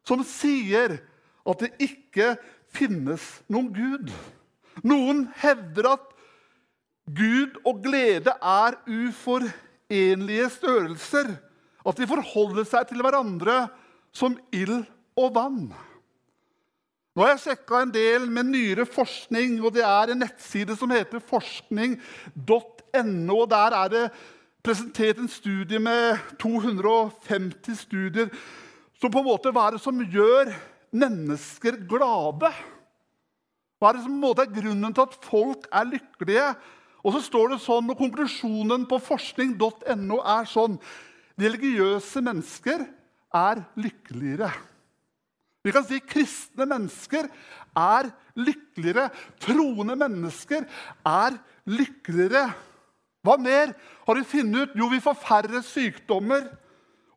som 0.10 0.26
sier 0.26 0.98
at 1.46 1.62
det 1.62 1.76
ikke 1.86 2.34
finnes 2.74 3.22
noen 3.52 3.70
Gud. 3.74 4.10
Noen 4.86 5.28
hevder 5.42 5.94
at 5.96 6.06
Gud 7.10 7.58
og 7.66 7.82
glede 7.84 8.32
er 8.38 8.78
uforenlige 8.86 10.50
størrelser. 10.54 11.34
At 11.88 11.98
de 11.98 12.08
forholder 12.10 12.66
seg 12.68 12.90
til 12.90 13.02
hverandre 13.04 13.68
som 14.14 14.38
ild 14.54 14.84
og 15.20 15.36
vann. 15.36 15.74
Nå 17.16 17.24
har 17.24 17.30
jeg 17.34 17.44
sjekka 17.48 17.76
en 17.84 17.94
del 17.94 18.30
med 18.32 18.44
nyere 18.52 18.86
forskning, 18.88 19.66
og 19.66 19.74
det 19.76 19.84
er 19.84 20.14
en 20.14 20.22
nettside 20.22 20.76
som 20.78 20.92
heter 20.94 21.20
forskning.no. 21.32 23.38
Der 23.50 23.72
er 23.82 23.88
det 23.92 24.06
presentert 24.64 25.18
en 25.20 25.32
studie 25.32 25.80
med 25.82 26.18
250 26.40 27.80
studier 27.88 28.30
som 29.00 29.12
på 29.12 29.22
en 29.22 29.30
måte, 29.30 29.52
Hva 29.56 29.68
er 29.68 29.78
det 29.78 29.84
som 29.84 30.02
gjør 30.04 30.52
mennesker 30.92 31.80
glade? 31.88 32.52
Hva 33.80 33.90
er 33.90 33.98
det 33.98 34.04
som 34.04 34.12
på 34.12 34.18
en 34.18 34.26
måte 34.26 34.44
er 34.44 34.54
grunnen 34.54 34.96
til 34.96 35.06
at 35.06 35.20
folk 35.24 35.68
er 35.72 35.88
lykkelige? 35.94 36.48
Og 37.00 37.16
så 37.16 37.22
står 37.24 37.54
det 37.54 37.62
sånn, 37.64 37.92
og 37.92 38.00
Konklusjonen 38.00 38.84
på 38.90 39.00
forskning.no 39.00 40.20
er 40.20 40.50
sånn 40.52 40.80
Religiøse 41.40 42.20
mennesker 42.20 42.84
er 43.40 43.62
lykkeligere. 43.80 44.50
Vi 45.64 45.72
kan 45.72 45.86
si 45.88 46.02
kristne 46.04 46.66
mennesker 46.68 47.30
er 47.78 48.10
lykkeligere. 48.36 49.10
Troende 49.40 49.96
mennesker 50.00 50.66
er 51.08 51.38
lykkeligere. 51.70 52.50
Hva 53.24 53.36
mer 53.40 53.72
har 54.08 54.20
vi 54.20 54.28
funnet 54.28 54.70
ut? 54.70 54.76
Jo, 54.80 54.90
vi 54.92 55.00
får 55.04 55.20
færre 55.24 55.64
sykdommer. 55.64 56.48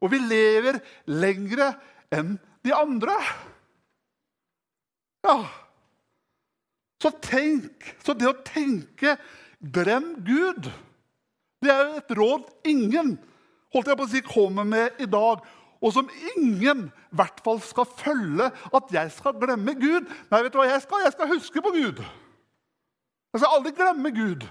Og 0.02 0.12
vi 0.12 0.18
lever 0.18 0.80
lengre 1.06 1.72
enn 2.12 2.36
de 2.66 2.74
andre. 2.74 3.14
Ja. 5.22 5.36
Så 7.02 7.10
tenk, 7.22 7.94
så 8.02 8.14
det 8.14 8.28
å 8.30 8.40
tenke 8.46 9.16
'glem 9.62 10.16
Gud' 10.26 10.70
det 11.62 11.70
er 11.70 11.82
jo 11.86 11.98
et 12.00 12.16
råd 12.18 12.48
ingen 12.66 13.12
holdt 13.72 13.90
jeg 13.90 13.98
på 13.98 14.06
å 14.06 14.10
si, 14.12 14.22
kommer 14.24 14.66
med 14.68 15.00
i 15.02 15.08
dag, 15.10 15.42
og 15.82 15.94
som 15.94 16.10
ingen 16.36 16.86
i 16.86 17.16
hvert 17.18 17.40
fall 17.44 17.60
skal 17.64 17.88
følge 17.98 18.48
at 18.52 18.92
jeg 18.94 19.12
skal 19.16 19.38
glemme 19.40 19.74
Gud. 19.80 20.10
Nei, 20.30 20.42
vet 20.44 20.52
du 20.54 20.60
hva 20.60 20.68
jeg 20.68 20.84
skal? 20.84 21.06
Jeg 21.06 21.14
skal 21.16 21.32
huske 21.32 21.64
på 21.64 21.72
Gud. 21.74 22.02
Jeg 23.32 23.42
skal 23.42 23.56
aldri 23.56 23.72
glemme 23.76 24.12
Gud. 24.14 24.46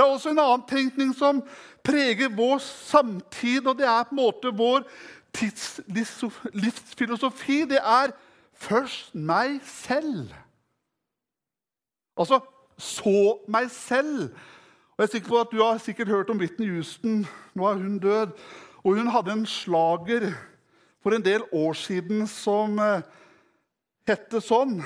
Det 0.00 0.06
er 0.06 0.12
også 0.14 0.30
en 0.30 0.38
annen 0.40 0.62
tenkning 0.64 1.10
som 1.12 1.42
preger 1.84 2.30
vår 2.32 2.58
samtid, 2.64 3.66
og 3.66 3.74
det 3.76 3.84
er 3.84 4.06
på 4.08 4.14
en 4.14 4.16
måte 4.16 4.52
vår 4.56 4.86
tids 5.36 5.80
livsfilosofi. 5.84 7.66
Det 7.68 7.82
er 7.84 8.14
først 8.56 9.12
meg 9.14 9.60
selv. 9.68 10.32
Altså 12.16 12.40
så 12.80 13.36
meg 13.44 13.68
selv. 13.70 14.32
Og 14.96 15.04
jeg 15.04 15.10
er 15.10 15.12
sikker 15.12 15.28
på 15.28 15.40
at 15.40 15.52
Du 15.52 15.62
har 15.62 15.78
sikkert 15.78 16.08
hørt 16.08 16.30
om 16.30 16.40
Whitney 16.40 16.72
Houston. 16.72 17.26
Nå 17.54 17.66
er 17.68 17.74
hun 17.74 17.98
død. 17.98 18.32
Og 18.84 18.94
hun 18.96 19.06
hadde 19.06 19.32
en 19.32 19.46
slager 19.46 20.32
for 21.02 21.12
en 21.12 21.24
del 21.24 21.44
år 21.52 21.72
siden 21.72 22.26
som 22.26 22.78
eh, 22.78 23.02
hette 24.08 24.40
sånn 24.40 24.80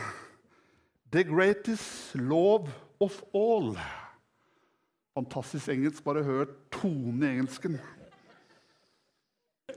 The 1.13 1.23
greatest 1.23 2.15
love 2.19 2.67
of 2.99 3.23
all. 3.35 3.79
Fantastisk 5.15 5.69
engelsk. 5.69 6.03
Bare 6.05 6.25
hør 6.27 6.51
tonen 6.75 7.23
i 7.23 7.31
engelsken. 7.35 7.79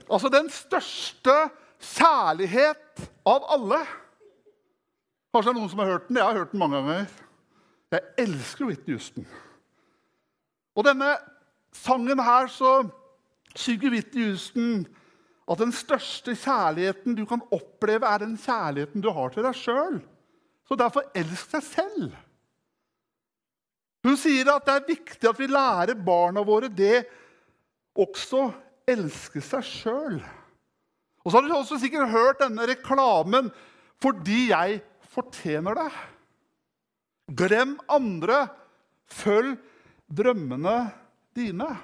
Altså 0.08 0.30
den 0.32 0.50
største 0.50 1.34
kjærlighet 1.78 3.08
av 3.28 3.46
alle. 3.54 3.80
Kanskje 5.32 5.50
det 5.50 5.54
er 5.54 5.60
noen 5.60 5.72
som 5.72 5.82
har 5.82 5.92
hørt 5.92 6.08
den. 6.08 6.18
Jeg 6.18 6.26
har 6.26 6.38
hørt 6.40 6.52
den 6.52 6.62
mange 6.62 6.80
ganger. 6.80 7.10
Jeg 7.94 8.00
elsker 8.24 8.68
Whitney 8.68 8.96
Houston. 8.96 9.26
Og 10.76 10.86
denne 10.86 11.14
sangen 11.74 12.20
her 12.22 12.48
så 12.52 12.72
synger 13.56 13.94
Whitney 13.94 14.28
Houston 14.28 14.86
at 15.48 15.60
den 15.62 15.72
største 15.72 16.34
kjærligheten 16.36 17.16
du 17.16 17.24
kan 17.26 17.40
oppleve, 17.54 18.06
er 18.06 18.20
den 18.20 18.36
kjærligheten 18.36 19.00
du 19.00 19.10
har 19.14 19.32
til 19.32 19.46
deg 19.46 19.56
sjøl. 19.56 20.00
Så 20.68 20.76
derfor 20.76 21.06
elsk 21.16 21.54
deg 21.54 21.64
selv. 21.64 22.10
Hun 24.06 24.16
sier 24.18 24.50
at 24.52 24.66
det 24.66 24.74
er 24.74 24.88
viktig 24.88 25.28
at 25.28 25.40
vi 25.40 25.48
lærer 25.50 25.98
barna 25.98 26.44
våre 26.46 26.68
det 26.70 27.02
også 27.98 28.52
elske 28.88 29.42
seg 29.44 29.64
sjøl. 29.66 30.20
Og 31.24 31.30
så 31.30 31.38
har 31.38 31.44
du 31.44 31.54
også 31.56 31.80
sikkert 31.82 32.12
hørt 32.12 32.40
denne 32.40 32.68
reklamen 32.70 33.50
'fordi 34.00 34.54
jeg 34.54 34.80
fortjener 35.10 35.74
det'. 35.74 35.98
Glem 37.34 37.78
andre, 37.88 38.48
følg 39.10 39.58
drømmene 40.08 40.92
dine. 41.36 41.76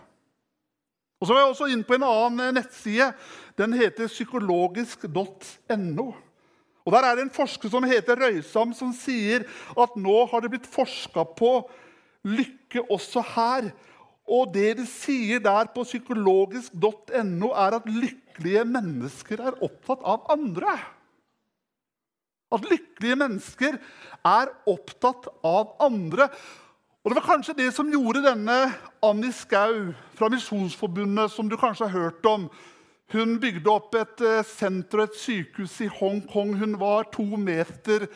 Og 1.21 1.27
så 1.27 1.35
var 1.35 1.41
jeg 1.41 1.51
også 1.51 1.73
inn 1.73 1.85
på 1.85 1.95
en 1.95 2.03
annen 2.03 2.55
nettside. 2.55 3.15
Den 3.59 3.73
heter 3.73 4.07
psykologisk.no. 4.07 6.15
Og 6.85 6.93
Der 6.93 7.05
er 7.05 7.17
det 7.17 7.25
en 7.25 7.31
forsker 7.31 7.71
som 7.73 7.85
heter 7.85 8.19
Røysam, 8.21 8.75
som 8.77 8.93
sier 8.93 9.47
at 9.81 9.97
nå 9.97 10.27
har 10.29 10.41
det 10.41 10.51
blitt 10.51 10.67
forska 10.69 11.25
på 11.25 11.71
lykke 12.25 12.85
også 12.91 13.23
her. 13.35 13.71
Og 14.25 14.49
det 14.55 14.79
de 14.81 14.87
sier 14.89 15.43
der 15.45 15.69
på 15.75 15.85
psykologisk.no, 15.85 17.53
er 17.53 17.79
at 17.79 17.89
lykkelige 17.89 18.65
mennesker 18.65 19.43
er 19.45 19.59
opptatt 19.65 20.05
av 20.05 20.25
andre. 20.33 20.77
At 22.55 22.69
lykkelige 22.71 23.19
mennesker 23.21 23.79
er 24.25 24.53
opptatt 24.71 25.29
av 25.45 25.75
andre. 25.85 26.31
Og 27.05 27.11
Det 27.11 27.19
var 27.21 27.27
kanskje 27.35 27.59
det 27.59 27.73
som 27.77 27.91
gjorde 27.93 28.25
denne 28.25 28.59
Annie 29.05 29.33
Skau 29.37 29.93
fra 30.17 30.31
Misjonsforbundet, 30.33 31.31
som 31.31 31.49
du 31.49 31.59
kanskje 31.61 31.91
har 31.91 32.07
hørt 32.09 32.25
om. 32.27 32.49
Hun 33.13 33.37
bygde 33.41 33.69
opp 33.69 33.93
et 34.01 34.23
eh, 34.25 34.47
senter 34.49 35.03
og 35.03 35.11
et 35.11 35.19
sykehus 35.21 35.77
i 35.85 35.91
Hongkong. 35.93 36.55
Hun 36.57 36.79
var 36.81 37.11
to 37.13 37.27
meter 37.37 38.09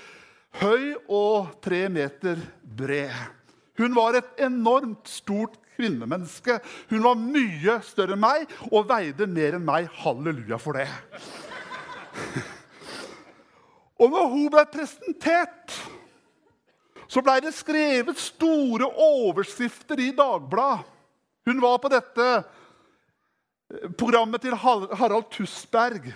høy 0.63 0.97
og 1.05 1.53
tre 1.61 1.85
meter 1.93 2.41
bred. 2.65 3.38
Hun 3.79 3.95
var 3.97 4.19
et 4.19 4.43
enormt 4.43 5.09
stort 5.09 5.57
kvinnemenneske. 5.77 6.59
Hun 6.91 7.05
var 7.07 7.21
mye 7.21 7.79
større 7.87 8.17
enn 8.17 8.23
meg 8.23 8.49
og 8.73 8.89
veide 8.91 9.29
mer 9.31 9.59
enn 9.59 9.67
meg. 9.67 9.89
Halleluja 10.03 10.59
for 10.63 10.79
det. 10.79 10.89
Og 13.99 14.13
når 14.15 14.27
hun 14.31 14.51
ble 14.53 14.63
presentert 14.71 15.75
så 17.09 17.23
blei 17.25 17.39
det 17.41 17.55
skrevet 17.57 18.21
store 18.21 18.87
overskrifter 19.01 20.01
i 20.05 20.11
Dagbladet. 20.17 20.85
Hun 21.49 21.61
var 21.63 21.79
på 21.81 21.89
dette 21.89 22.25
eh, 22.37 23.93
programmet 23.97 24.43
til 24.45 24.57
Harald 24.61 25.31
Tusberg. 25.33 26.11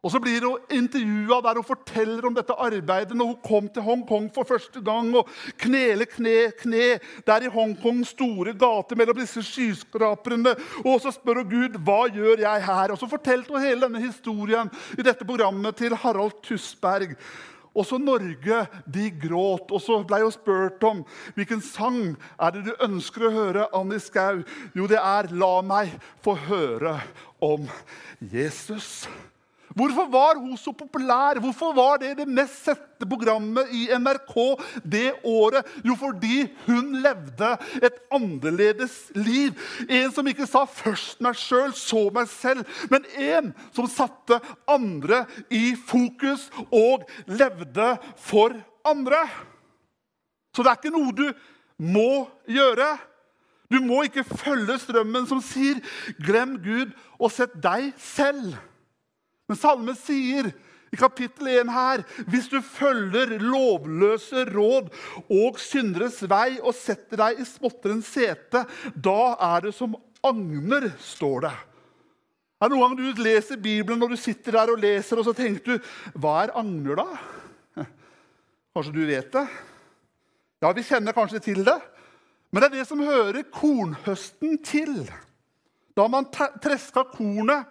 Og 0.00 0.08
Så 0.12 0.20
blir 0.20 0.40
hun 0.40 0.62
intervjua 0.72 1.42
der 1.44 1.58
hun 1.60 1.66
forteller 1.68 2.24
om 2.24 2.36
dette 2.36 2.54
arbeidet 2.56 3.16
når 3.16 3.34
hun 3.34 3.42
kom 3.44 3.66
til 3.68 3.84
Hongkong 3.84 4.30
for 4.32 4.48
første 4.48 4.80
gang 4.80 5.10
og 5.20 5.28
kneler 5.60 6.08
kne, 6.08 6.54
kne 6.56 6.86
der 7.26 7.44
i 7.44 7.52
Hongkongs 7.52 8.14
store 8.14 8.54
gater 8.56 8.96
mellom 8.96 9.20
disse 9.20 9.44
skyskraperne. 9.44 10.54
Og 10.86 11.02
så 11.04 11.12
spør 11.12 11.42
hun 11.42 11.52
Gud 11.52 11.76
hva 11.84 12.00
gjør 12.08 12.40
jeg 12.46 12.64
her? 12.64 12.94
Og 12.94 12.98
Så 12.98 13.10
fortalte 13.12 13.52
hun 13.52 13.60
hele 13.60 13.84
denne 13.84 14.00
historien 14.00 14.72
i 14.96 15.04
dette 15.04 15.26
programmet 15.28 15.76
til 15.76 15.92
Harald 15.92 16.40
Tusberg. 16.48 17.12
Også 17.76 18.00
Norge 18.00 18.64
de 18.88 19.10
gråt. 19.20 19.68
Og 19.68 19.84
så 19.84 20.00
ble 20.00 20.24
hun 20.24 20.32
spurt 20.32 20.80
om 20.82 21.04
hvilken 21.36 21.60
sang 21.60 22.16
er 22.40 22.56
det 22.56 22.70
du 22.70 22.72
ønsker 22.88 23.28
å 23.28 23.34
høre. 23.36 23.68
Annie 23.76 24.00
Skau. 24.00 24.40
Jo, 24.74 24.88
det 24.88 24.96
er 24.96 25.28
'La 25.28 25.60
meg 25.60 25.92
få 26.24 26.34
høre 26.48 27.02
om 27.40 27.68
Jesus'. 28.24 29.04
Hvorfor 29.76 30.08
var 30.10 30.38
hun 30.40 30.56
så 30.58 30.72
populær? 30.74 31.38
Hvorfor 31.38 31.74
var 31.74 32.00
det 32.02 32.16
det 32.18 32.26
mest 32.28 32.64
sette 32.66 33.06
programmet 33.06 33.70
i 33.70 33.86
NRK 33.94 34.34
det 34.82 35.12
året? 35.24 35.66
Jo, 35.86 35.94
fordi 35.98 36.42
hun 36.66 36.96
levde 37.04 37.52
et 37.78 38.00
annerledes 38.10 38.96
liv. 39.14 39.54
En 39.88 40.10
som 40.12 40.26
ikke 40.26 40.46
sa 40.46 40.64
'først 40.66 41.20
meg 41.20 41.38
sjøl, 41.38 41.72
så 41.72 42.10
meg 42.10 42.26
selv', 42.28 42.66
men 42.90 43.04
en 43.16 43.54
som 43.72 43.86
satte 43.86 44.40
andre 44.66 45.26
i 45.50 45.76
fokus 45.76 46.50
og 46.72 47.06
levde 47.26 47.98
for 48.16 48.50
andre. 48.84 49.22
Så 50.56 50.62
det 50.62 50.70
er 50.70 50.80
ikke 50.82 50.98
noe 50.98 51.12
du 51.12 51.32
må 51.78 52.28
gjøre. 52.48 52.98
Du 53.70 53.78
må 53.80 54.02
ikke 54.02 54.24
følge 54.24 54.78
strømmen 54.78 55.28
som 55.30 55.40
sier 55.40 55.78
'glem 56.18 56.58
Gud 56.58 56.90
og 57.20 57.30
sett 57.30 57.54
deg 57.62 57.94
selv'. 57.94 58.69
Men 59.50 59.58
salmen 59.58 59.96
sier 59.98 60.52
i 60.90 60.98
kapittel 60.98 61.48
1 61.50 61.70
her 61.74 62.04
hvis 62.30 62.46
du 62.50 62.60
følger 62.62 63.36
lovløse 63.42 64.44
råd 64.50 64.90
og 65.26 65.58
synderes 65.62 66.20
vei 66.30 66.60
og 66.60 66.74
setter 66.78 67.18
deg 67.18 67.42
i 67.42 67.46
spotterens 67.48 68.10
sete, 68.14 68.62
da 68.94 69.34
er 69.50 69.66
det 69.66 69.74
som 69.74 69.96
agner, 70.26 70.90
står 71.02 71.46
det. 71.48 71.52
Er 72.60 72.68
det 72.68 72.76
noen 72.76 72.92
gang 72.92 72.98
du 73.16 73.22
leser 73.24 73.58
Bibelen 73.58 73.98
når 74.02 74.14
du 74.14 74.20
sitter 74.20 74.58
der 74.58 74.70
og 74.74 74.82
leser, 74.82 75.18
og 75.18 75.26
så 75.26 75.34
tenker 75.34 75.78
du 75.80 75.90
Hva 76.20 76.42
er 76.44 76.54
agner, 76.60 77.00
da? 77.00 77.86
Kanskje 78.70 78.94
du 78.94 79.02
vet 79.08 79.32
det? 79.34 79.46
Ja, 80.60 80.70
vi 80.76 80.84
kjenner 80.84 81.16
kanskje 81.16 81.40
til 81.42 81.64
det. 81.66 81.78
Men 82.52 82.62
det 82.62 82.68
er 82.68 82.76
det 82.78 82.86
som 82.86 83.02
hører 83.02 83.46
kornhøsten 83.50 84.58
til. 84.62 85.00
Da 85.96 86.06
man 86.10 86.28
treska 86.30 87.06
kornet 87.16 87.66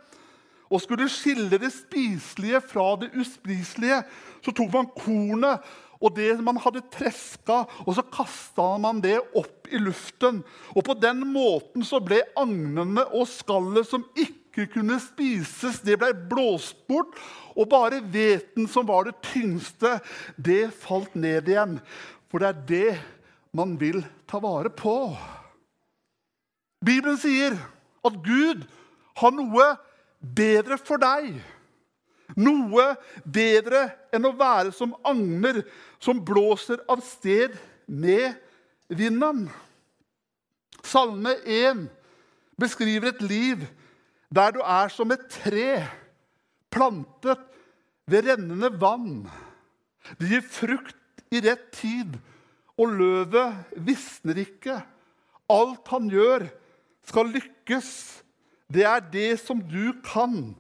og 0.70 0.82
skulle 0.84 1.10
skille 1.12 1.58
det 1.60 1.72
spiselige 1.74 2.62
fra 2.62 2.92
det 3.02 3.10
uspiselige, 3.18 4.04
så 4.46 4.54
tok 4.54 4.74
man 4.74 4.92
kornet 4.96 5.66
og 6.00 6.16
det 6.16 6.32
man 6.44 6.60
hadde 6.64 6.86
treska, 6.94 7.66
og 7.84 7.96
så 7.96 8.04
kasta 8.08 8.68
man 8.80 9.02
det 9.04 9.18
opp 9.36 9.68
i 9.68 9.80
luften. 9.82 10.42
Og 10.72 10.86
På 10.88 10.96
den 10.96 11.26
måten 11.34 11.84
så 11.84 12.00
ble 12.04 12.22
agnene 12.40 13.04
og 13.12 13.28
skallet 13.28 13.88
som 13.90 14.06
ikke 14.16 14.70
kunne 14.72 15.00
spises, 15.04 15.82
det 15.84 16.00
ble 16.00 16.14
blåst 16.32 16.80
bort. 16.88 17.12
Og 17.60 17.68
bare 17.72 18.00
hveten, 18.00 18.70
som 18.72 18.88
var 18.88 19.10
det 19.10 19.18
tyngste, 19.28 19.98
det 20.40 20.72
falt 20.86 21.16
ned 21.20 21.52
igjen. 21.52 21.80
For 22.32 22.40
det 22.40 22.48
er 22.48 22.64
det 22.70 22.96
man 23.52 23.76
vil 23.82 24.00
ta 24.30 24.40
vare 24.40 24.72
på. 24.72 25.12
Bibelen 26.86 27.20
sier 27.20 27.58
at 28.08 28.20
Gud 28.24 28.64
har 29.20 29.36
noe 29.36 29.74
bedre 30.20 30.78
for 30.82 31.02
deg. 31.02 31.40
Noe 32.38 32.92
bedre 33.26 33.88
enn 34.14 34.28
å 34.28 34.36
være 34.38 34.74
som 34.76 34.94
agner 35.08 35.64
som 36.02 36.22
blåser 36.26 36.84
av 36.92 37.02
sted 37.06 37.56
med 37.90 38.36
vinden. 38.88 39.48
Salme 40.86 41.36
1 41.46 41.88
beskriver 42.60 43.14
et 43.14 43.24
liv 43.26 43.66
der 44.30 44.54
du 44.54 44.62
er 44.62 44.92
som 44.94 45.10
et 45.12 45.26
tre 45.32 45.82
plantet 46.70 47.42
ved 48.10 48.28
rennende 48.30 48.70
vann. 48.82 49.26
Det 50.18 50.30
gir 50.30 50.46
frukt 50.46 50.96
i 51.34 51.42
rett 51.46 51.70
tid, 51.76 52.16
og 52.80 52.96
løvet 52.96 53.76
visner 53.86 54.40
ikke. 54.42 54.80
Alt 55.50 55.90
han 55.92 56.08
gjør, 56.10 56.46
skal 57.10 57.32
lykkes, 57.34 57.90
det 58.70 58.86
er 58.86 59.02
det 59.12 59.40
som 59.42 59.62
du 59.62 59.94
kan 60.06 60.54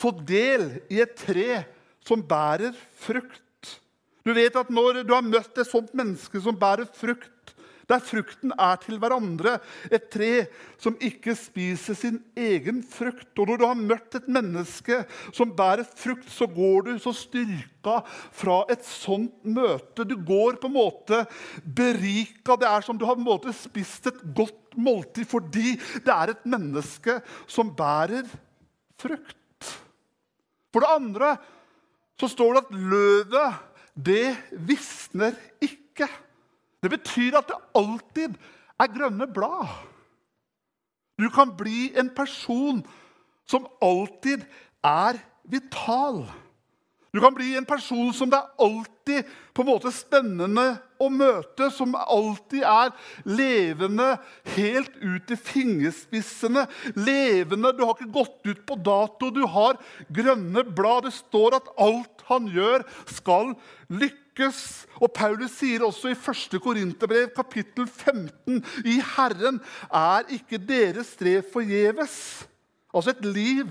få 0.00 0.12
del 0.26 0.80
i 0.88 1.00
et 1.04 1.12
tre 1.18 1.62
som 2.06 2.22
bærer 2.24 2.72
frukt. 2.96 3.76
Du 4.24 4.32
vet 4.36 4.56
at 4.56 4.70
Når 4.70 5.02
du 5.04 5.14
har 5.14 5.24
møtt 5.24 5.58
et 5.58 5.68
sånt 5.68 5.92
menneske 5.94 6.40
som 6.40 6.56
bærer 6.56 6.88
frukt, 6.88 7.54
der 7.90 8.02
frukten 8.04 8.52
er 8.54 8.78
til 8.82 8.98
hverandre, 9.02 9.56
et 9.90 10.06
tre 10.12 10.46
som 10.80 10.96
ikke 11.02 11.34
spiser 11.38 11.96
sin 11.98 12.20
egen 12.38 12.80
frukt. 12.86 13.32
Og 13.34 13.50
når 13.50 13.60
du 13.60 13.66
har 13.66 13.80
møtt 13.80 14.16
et 14.18 14.28
menneske 14.30 15.02
som 15.36 15.54
bærer 15.56 15.84
frukt, 15.84 16.28
så 16.30 16.48
går 16.50 16.86
du 16.86 16.92
så 17.02 17.12
styrka 17.16 18.00
fra 18.36 18.60
et 18.72 18.86
sånt 18.86 19.34
møte. 19.42 20.06
Du 20.06 20.16
går 20.16 20.60
på 20.62 20.70
en 20.70 20.76
måte 20.78 21.24
berika. 21.64 22.56
Det 22.60 22.70
er 22.70 22.86
som 22.86 22.98
du 22.98 23.06
har 23.08 23.18
på 23.18 23.24
en 23.24 23.30
måte 23.32 23.54
spist 23.56 24.06
et 24.10 24.22
godt 24.36 24.78
måltid 24.78 25.26
fordi 25.26 25.74
det 26.04 26.14
er 26.14 26.32
et 26.32 26.46
menneske 26.48 27.18
som 27.50 27.72
bærer 27.76 28.28
frukt. 29.00 29.36
For 30.70 30.84
det 30.84 30.94
andre 30.94 31.34
så 32.20 32.28
står 32.30 32.54
det 32.54 32.62
at 32.62 32.78
løvet 32.92 33.66
det 34.00 34.26
visner 34.68 35.34
ikke. 35.64 36.06
Det 36.80 36.90
betyr 36.90 37.36
at 37.38 37.48
det 37.50 37.58
alltid 37.76 38.36
er 38.80 38.92
grønne 38.94 39.26
blad. 39.28 39.68
Du 41.20 41.28
kan 41.32 41.52
bli 41.56 41.90
en 42.00 42.08
person 42.16 42.80
som 43.48 43.66
alltid 43.82 44.46
er 44.84 45.20
vital. 45.44 46.24
Du 47.12 47.20
kan 47.20 47.34
bli 47.34 47.52
en 47.58 47.66
person 47.68 48.12
som 48.16 48.30
det 48.30 48.38
er 48.38 48.64
alltid 48.64 49.28
på 49.54 49.62
en 49.62 49.70
måte 49.72 49.92
spennende 49.92 50.78
å 51.00 51.08
møte, 51.12 51.70
som 51.72 51.96
alltid 51.98 52.64
er 52.66 52.92
levende 53.28 54.12
helt 54.56 54.96
ut 55.00 55.32
i 55.32 55.38
fingerspissene. 55.38 56.66
Levende, 56.94 57.72
Du 57.76 57.84
har 57.84 57.96
ikke 57.96 58.12
gått 58.12 58.46
ut 58.46 58.62
på 58.66 58.76
dato, 58.76 59.30
du 59.30 59.46
har 59.46 59.80
grønne 60.12 60.64
blad. 60.64 61.08
Det 61.08 61.14
står 61.16 61.56
at 61.60 61.72
alt 61.80 62.24
han 62.28 62.46
gjør, 62.52 62.84
skal 63.08 63.54
lykkes. 63.88 64.60
Og 65.00 65.12
Paulus 65.16 65.56
sier 65.58 65.82
også 65.86 66.12
i 66.12 66.18
1. 66.18 66.60
Korinterbrev, 66.62 67.32
kapittel 67.34 67.88
15.: 67.88 68.62
I 68.84 69.00
Herren 69.16 69.60
er 69.88 70.28
ikke 70.36 70.60
deres 70.60 71.16
strev 71.16 71.42
forgjeves. 71.52 72.46
Altså 72.94 73.14
et 73.16 73.24
liv. 73.24 73.66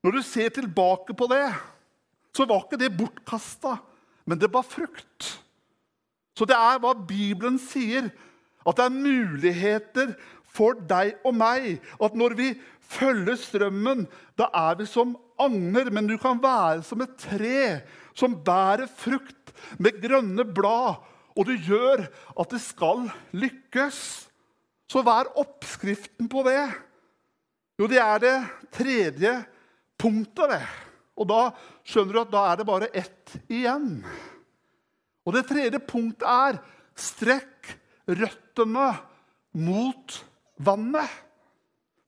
Når 0.00 0.16
du 0.16 0.22
ser 0.24 0.48
tilbake 0.48 1.12
på 1.12 1.26
det 1.28 1.44
så 2.36 2.46
var 2.46 2.64
ikke 2.64 2.78
det 2.80 2.92
bortkasta, 2.94 3.76
men 4.28 4.38
det 4.38 4.50
var 4.52 4.66
frukt. 4.66 5.30
Så 6.40 6.46
det 6.48 6.56
er 6.56 6.78
hva 6.80 6.94
Bibelen 6.96 7.58
sier, 7.60 8.06
at 8.64 8.78
det 8.78 8.86
er 8.86 8.94
muligheter 8.94 10.14
for 10.48 10.78
deg 10.88 11.18
og 11.28 11.34
meg. 11.36 11.74
At 12.00 12.16
når 12.16 12.32
vi 12.38 12.46
følger 12.80 13.36
strømmen, 13.36 14.06
da 14.40 14.48
er 14.56 14.78
vi 14.80 14.86
som 14.88 15.12
agner, 15.40 15.92
men 15.92 16.08
du 16.08 16.16
kan 16.20 16.40
være 16.40 16.80
som 16.88 17.04
et 17.04 17.12
tre 17.20 17.82
som 18.16 18.38
bærer 18.40 18.88
frukt 18.88 19.52
med 19.76 20.00
grønne 20.00 20.48
blad, 20.48 21.04
og 21.36 21.46
du 21.46 21.52
gjør 21.60 22.06
at 22.08 22.56
det 22.56 22.62
skal 22.64 23.04
lykkes. 23.36 24.00
Så 24.88 25.04
hva 25.04 25.20
er 25.20 25.34
oppskriften 25.44 26.24
på 26.32 26.42
det? 26.48 26.64
Jo, 27.76 27.84
det 27.84 28.00
er 28.00 28.24
det 28.24 28.36
tredje 28.80 29.36
punktet. 30.00 30.56
det. 30.56 30.64
Og 31.20 31.28
da 31.28 31.42
skjønner 31.84 32.16
du 32.16 32.24
at 32.24 32.32
da 32.32 32.48
er 32.48 32.60
det 32.60 32.68
bare 32.68 32.88
ett 32.96 33.36
igjen. 33.52 34.00
Og 35.30 35.36
det 35.36 35.46
tredje 35.46 35.78
punktet 35.86 36.26
er 36.26 36.56
strekk 36.98 37.68
røttene 38.10 38.88
mot 39.62 40.16
vannet. 40.58 41.06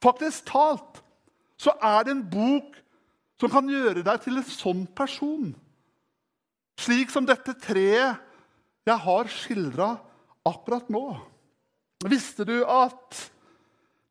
Faktisk 0.02 0.48
talt 0.50 0.98
så 1.62 1.76
er 1.78 2.02
det 2.02 2.16
en 2.16 2.24
bok 2.26 2.74
som 3.38 3.52
kan 3.52 3.68
gjøre 3.70 4.02
deg 4.02 4.24
til 4.24 4.40
en 4.40 4.48
sånn 4.50 4.82
person. 4.90 5.52
Slik 6.82 7.12
som 7.14 7.28
dette 7.28 7.54
treet 7.62 8.18
jeg 8.82 8.98
har 9.04 9.30
skildra 9.30 9.92
akkurat 10.42 10.90
nå. 10.90 11.04
Visste 12.10 12.42
du 12.48 12.56
at 12.66 13.20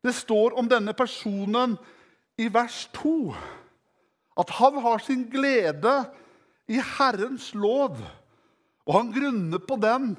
det 0.00 0.14
står 0.16 0.56
om 0.56 0.72
denne 0.72 0.96
personen 0.96 1.76
i 2.40 2.48
vers 2.48 2.86
2? 2.96 3.12
At 4.40 4.56
han 4.56 4.80
har 4.80 5.04
sin 5.04 5.26
glede 5.28 5.98
i 6.72 6.80
Herrens 6.80 7.50
lov, 7.52 8.00
og 8.86 8.96
han 8.96 9.12
grunner 9.14 9.62
på 9.62 9.78
den 9.80 10.14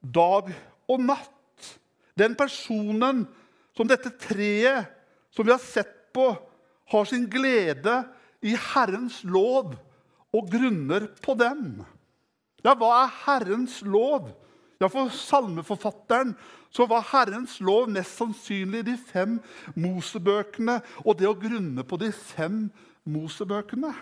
dag 0.00 0.52
og 0.88 1.02
natt. 1.02 1.32
Den 2.16 2.36
personen 2.38 3.24
som 3.76 3.88
dette 3.88 4.12
treet 4.22 4.92
som 5.34 5.44
vi 5.44 5.52
har 5.52 5.60
sett 5.60 5.92
på, 6.16 6.30
har 6.86 7.04
sin 7.04 7.26
glede 7.28 7.98
i 8.46 8.54
Herrens 8.72 9.18
lov 9.26 9.74
og 10.32 10.50
grunner 10.50 11.10
på 11.20 11.34
den. 11.36 11.82
Ja, 12.64 12.72
hva 12.72 13.02
er 13.02 13.16
Herrens 13.26 13.80
lov? 13.84 14.30
Ja, 14.80 14.88
For 14.92 15.08
salmeforfatteren 15.12 16.34
så 16.72 16.84
var 16.88 17.04
Herrens 17.10 17.58
lov 17.64 17.88
mest 17.92 18.18
sannsynlig 18.18 18.82
de 18.86 18.96
fem 19.00 19.38
Mosebøkene 19.76 20.80
og 21.04 21.16
det 21.20 21.28
å 21.30 21.36
grunne 21.36 21.84
på 21.86 21.98
de 22.00 22.10
fem 22.12 22.66
Mosebøkene. 23.08 23.94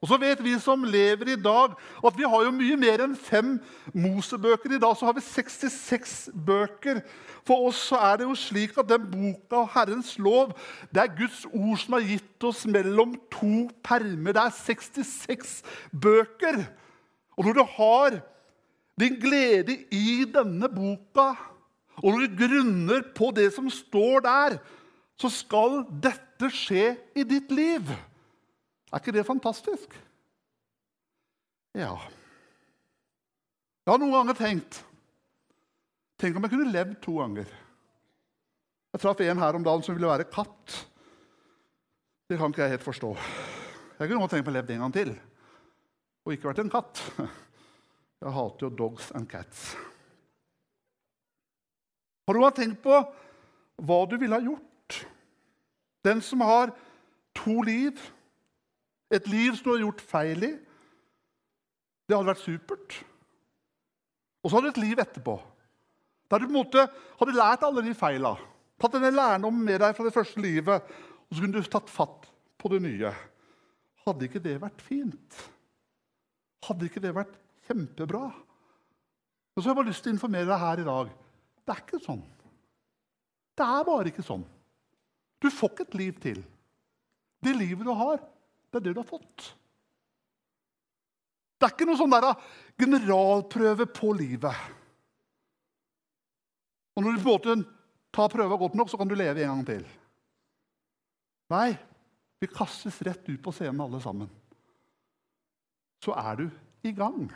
Og 0.00 0.08
så 0.08 0.16
vet 0.16 0.40
vi 0.40 0.54
som 0.56 0.84
lever 0.88 1.34
i 1.34 1.36
dag, 1.36 1.74
at 1.76 2.14
vi 2.16 2.24
har 2.24 2.44
jo 2.46 2.54
mye 2.56 2.76
mer 2.80 3.02
enn 3.04 3.16
fem 3.20 3.58
Mosebøker. 3.92 4.72
I 4.72 4.80
dag 4.80 4.96
så 4.96 5.10
har 5.10 5.16
vi 5.18 5.24
66 5.26 6.14
bøker. 6.46 7.02
For 7.44 7.68
oss 7.68 7.82
så 7.90 8.00
er 8.08 8.20
det 8.20 8.28
jo 8.30 8.38
slik 8.38 8.78
at 8.80 8.88
den 8.88 9.04
boka, 9.12 9.66
Herrens 9.74 10.14
lov, 10.16 10.54
det 10.88 11.04
er 11.04 11.14
Guds 11.18 11.44
ord 11.52 11.76
som 11.82 11.98
har 11.98 12.08
gitt 12.08 12.48
oss 12.48 12.64
mellom 12.64 13.12
to 13.32 13.68
permer. 13.84 14.36
Det 14.36 14.46
er 14.46 14.58
66 14.62 15.54
bøker. 15.92 16.62
Og 17.36 17.44
når 17.44 17.60
du 17.60 17.64
har 17.76 18.20
din 19.00 19.20
glede 19.20 19.82
i 19.92 20.24
denne 20.32 20.68
boka, 20.72 21.34
og 22.00 22.14
når 22.14 22.24
du 22.24 22.38
grunner 22.40 23.08
på 23.16 23.28
det 23.36 23.50
som 23.52 23.68
står 23.68 24.24
der, 24.24 24.62
så 25.20 25.28
skal 25.28 25.82
dette 26.00 26.48
skje 26.48 26.94
i 27.12 27.24
ditt 27.28 27.52
liv. 27.52 27.84
Er 28.90 28.98
ikke 28.98 29.14
det 29.14 29.26
fantastisk? 29.26 29.94
Ja. 31.78 31.94
Jeg 33.86 33.92
har 33.92 34.00
noen 34.02 34.14
ganger 34.14 34.38
tenkt 34.38 34.84
Tenk 36.20 36.36
om 36.36 36.44
jeg 36.44 36.52
kunne 36.52 36.68
levd 36.68 36.98
to 37.00 37.14
ganger. 37.16 37.46
Jeg 38.92 39.00
traff 39.00 39.22
en 39.24 39.38
her 39.40 39.56
om 39.56 39.62
dagen 39.64 39.84
som 39.86 39.94
ville 39.96 40.10
være 40.10 40.26
katt. 40.28 40.74
Det 42.28 42.36
kan 42.36 42.52
ikke 42.52 42.66
jeg 42.66 42.74
helt 42.74 42.84
forstå. 42.84 43.14
Jeg 43.96 44.10
kunne 44.10 44.20
godt 44.20 44.34
tenkt 44.34 44.44
meg 44.44 44.52
å 44.52 44.56
leve 44.58 44.74
en 44.74 44.84
gang 44.84 44.96
til 44.98 45.14
og 46.20 46.34
ikke 46.34 46.50
vært 46.50 46.60
en 46.60 46.72
katt. 46.72 47.00
Jeg 48.20 48.34
hater 48.36 48.66
jo 48.66 48.70
dogs 48.76 49.08
and 49.16 49.24
cats. 49.30 49.70
Har 52.28 52.36
du 52.36 52.44
tenkt 52.52 52.82
på 52.84 52.98
hva 53.80 53.98
du 54.06 54.18
ville 54.20 54.36
ha 54.36 54.44
gjort? 54.44 54.98
Den 56.04 56.20
som 56.20 56.44
har 56.44 56.74
to 57.34 57.62
liv 57.64 57.96
et 59.10 59.26
liv 59.30 59.54
som 59.56 59.66
du 59.66 59.72
har 59.74 59.84
gjort 59.84 60.02
feil 60.06 60.44
i. 60.46 60.52
Det 62.06 62.16
hadde 62.16 62.30
vært 62.30 62.44
supert. 62.44 62.98
Og 64.40 64.50
så 64.50 64.56
hadde 64.56 64.70
du 64.70 64.74
et 64.74 64.84
liv 64.84 65.02
etterpå. 65.02 65.36
Der 66.30 66.40
du 66.40 66.46
på 66.46 66.52
en 66.52 66.60
måte 66.60 66.86
hadde 67.18 67.36
lært 67.36 67.64
alle 67.66 67.84
de 67.84 67.94
feila. 67.98 68.36
Tatt 68.80 68.94
denne 68.96 69.12
lærdommen 69.12 69.66
med 69.66 69.82
deg 69.82 69.96
fra 69.96 70.06
det 70.06 70.14
første 70.14 70.40
livet, 70.40 70.86
og 71.28 71.34
så 71.34 71.42
kunne 71.42 71.60
du 71.60 71.70
tatt 71.70 71.90
fatt 71.92 72.28
på 72.60 72.70
det 72.72 72.80
nye. 72.84 73.10
Hadde 74.06 74.26
ikke 74.26 74.42
det 74.42 74.56
vært 74.62 74.80
fint? 74.84 75.42
Hadde 76.64 76.86
ikke 76.88 77.02
det 77.02 77.12
vært 77.16 77.34
kjempebra? 77.68 78.30
Og 78.30 79.58
så 79.58 79.66
har 79.66 79.74
jeg 79.74 79.80
bare 79.82 79.90
lyst 79.90 80.04
til 80.06 80.14
å 80.14 80.16
informere 80.16 80.48
deg 80.48 80.62
her 80.62 80.80
i 80.80 80.86
dag. 80.86 81.12
Det 81.66 81.74
er 81.74 81.82
ikke 81.84 82.02
sånn. 82.06 82.22
Det 83.58 83.66
er 83.66 83.86
bare 83.86 84.08
ikke 84.08 84.24
sånn. 84.24 84.46
Du 85.40 85.48
får 85.52 85.74
ikke 85.74 85.88
et 85.88 85.98
liv 86.00 86.20
til. 86.22 86.40
Det 87.40 87.52
livet 87.56 87.84
du 87.84 87.92
har, 87.96 88.20
det 88.70 88.78
er 88.78 88.86
det 88.86 88.94
du 88.94 89.02
har 89.02 89.08
fått. 89.08 89.50
Det 91.60 91.66
er 91.66 91.74
ikke 91.74 91.88
noe 91.90 91.98
sånn 92.00 92.14
der, 92.14 92.30
generalprøve 92.80 93.86
på 93.92 94.14
livet. 94.16 94.68
Og 96.96 97.04
når 97.04 97.16
du 97.16 97.22
på 97.22 97.28
en 97.28 97.34
måte 97.34 97.56
tar 98.14 98.32
prøva 98.32 98.56
godt 98.60 98.78
nok, 98.78 98.90
så 98.90 98.98
kan 99.00 99.10
du 99.10 99.16
leve 99.18 99.44
en 99.44 99.52
gang 99.52 99.66
til. 99.68 99.84
Nei, 101.50 101.74
vi 102.40 102.48
kastes 102.48 103.02
rett 103.06 103.28
ut 103.28 103.42
på 103.42 103.52
scenen 103.54 103.82
alle 103.84 104.00
sammen. 104.02 104.30
Så 106.00 106.14
er 106.16 106.40
du 106.40 106.46
i 106.86 106.94
gang. 106.96 107.28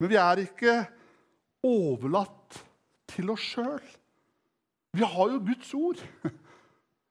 Men 0.00 0.10
vi 0.10 0.18
er 0.20 0.42
ikke 0.42 0.74
overlatt 1.64 2.58
til 3.14 3.30
oss 3.32 3.44
sjøl. 3.54 3.82
Vi 4.96 5.06
har 5.06 5.32
jo 5.32 5.42
Guds 5.44 5.72
ord. 5.76 6.02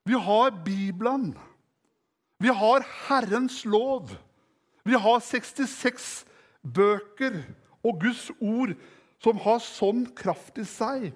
Vi 0.05 0.19
har 0.27 0.51
Bibelen. 0.65 1.31
Vi 2.41 2.51
har 2.51 2.85
Herrens 3.07 3.63
lov. 3.65 4.11
Vi 4.85 4.93
har 4.93 5.19
66 5.23 6.25
bøker 6.61 7.39
og 7.85 8.01
Guds 8.01 8.27
ord 8.39 8.75
som 9.23 9.39
har 9.41 9.61
sånn 9.63 10.05
kraft 10.17 10.59
i 10.61 10.65
seg. 10.67 11.09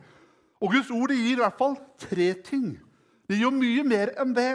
Og 0.60 0.73
Guds 0.73 0.91
ord 0.93 1.13
gir 1.13 1.38
i 1.38 1.41
hvert 1.41 1.60
fall 1.60 1.77
tre 2.01 2.32
ting. 2.45 2.73
Det 3.29 3.38
gir 3.38 3.47
jo 3.47 3.55
mye 3.55 3.86
mer 3.88 4.13
enn 4.19 4.34
det. 4.36 4.53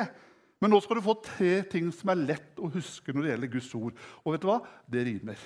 Men 0.62 0.72
nå 0.72 0.81
skal 0.81 0.98
du 0.98 1.05
få 1.05 1.16
tre 1.20 1.59
ting 1.68 1.90
som 1.92 2.11
er 2.12 2.24
lett 2.24 2.61
å 2.61 2.70
huske 2.72 3.12
når 3.12 3.24
det 3.24 3.33
gjelder 3.35 3.53
Guds 3.53 3.70
ord. 3.77 4.03
Og 4.24 4.35
vet 4.35 4.44
du 4.44 4.48
hva? 4.48 4.59
Det 4.88 5.05
rimer. 5.07 5.40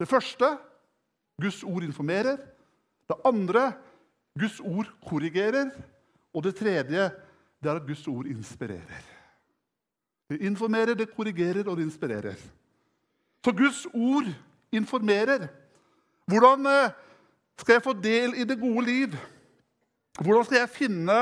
Det 0.00 0.08
første 0.08 0.54
Guds 1.40 1.60
ord 1.68 1.84
informerer. 1.84 2.40
Det 3.10 3.18
andre 3.28 3.70
Guds 4.40 4.60
ord 4.64 4.88
korrigerer. 5.04 5.68
Og 6.32 6.46
det 6.46 6.56
tredje 6.56 7.10
det 7.62 7.70
er 7.70 7.80
at 7.80 7.86
Guds 7.86 8.06
ord 8.08 8.26
inspirerer. 8.26 9.04
Det 10.30 10.40
informerer, 10.40 10.94
det 10.94 11.10
korrigerer 11.14 11.68
og 11.68 11.76
det 11.76 11.84
inspirerer. 11.88 12.38
Så 13.44 13.52
Guds 13.52 13.86
ord 13.86 14.28
informerer. 14.72 15.48
Hvordan 16.26 16.66
eh, 16.66 16.92
skal 17.58 17.72
jeg 17.72 17.82
få 17.82 17.92
del 17.92 18.34
i 18.38 18.44
det 18.44 18.60
gode 18.60 18.84
liv? 18.86 19.16
Hvordan 20.20 20.44
skal 20.44 20.58
jeg 20.58 20.68
finne 20.68 21.18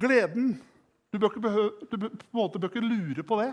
gleden? 0.00 0.62
Du 1.12 1.18
bør 1.18 1.30
ikke, 1.30 1.40
behøve, 1.40 1.72
du 1.92 1.96
bør, 1.96 2.08
måte 2.32 2.58
bør 2.58 2.68
ikke 2.68 2.86
lure 2.86 3.22
på 3.22 3.40
det. 3.42 3.52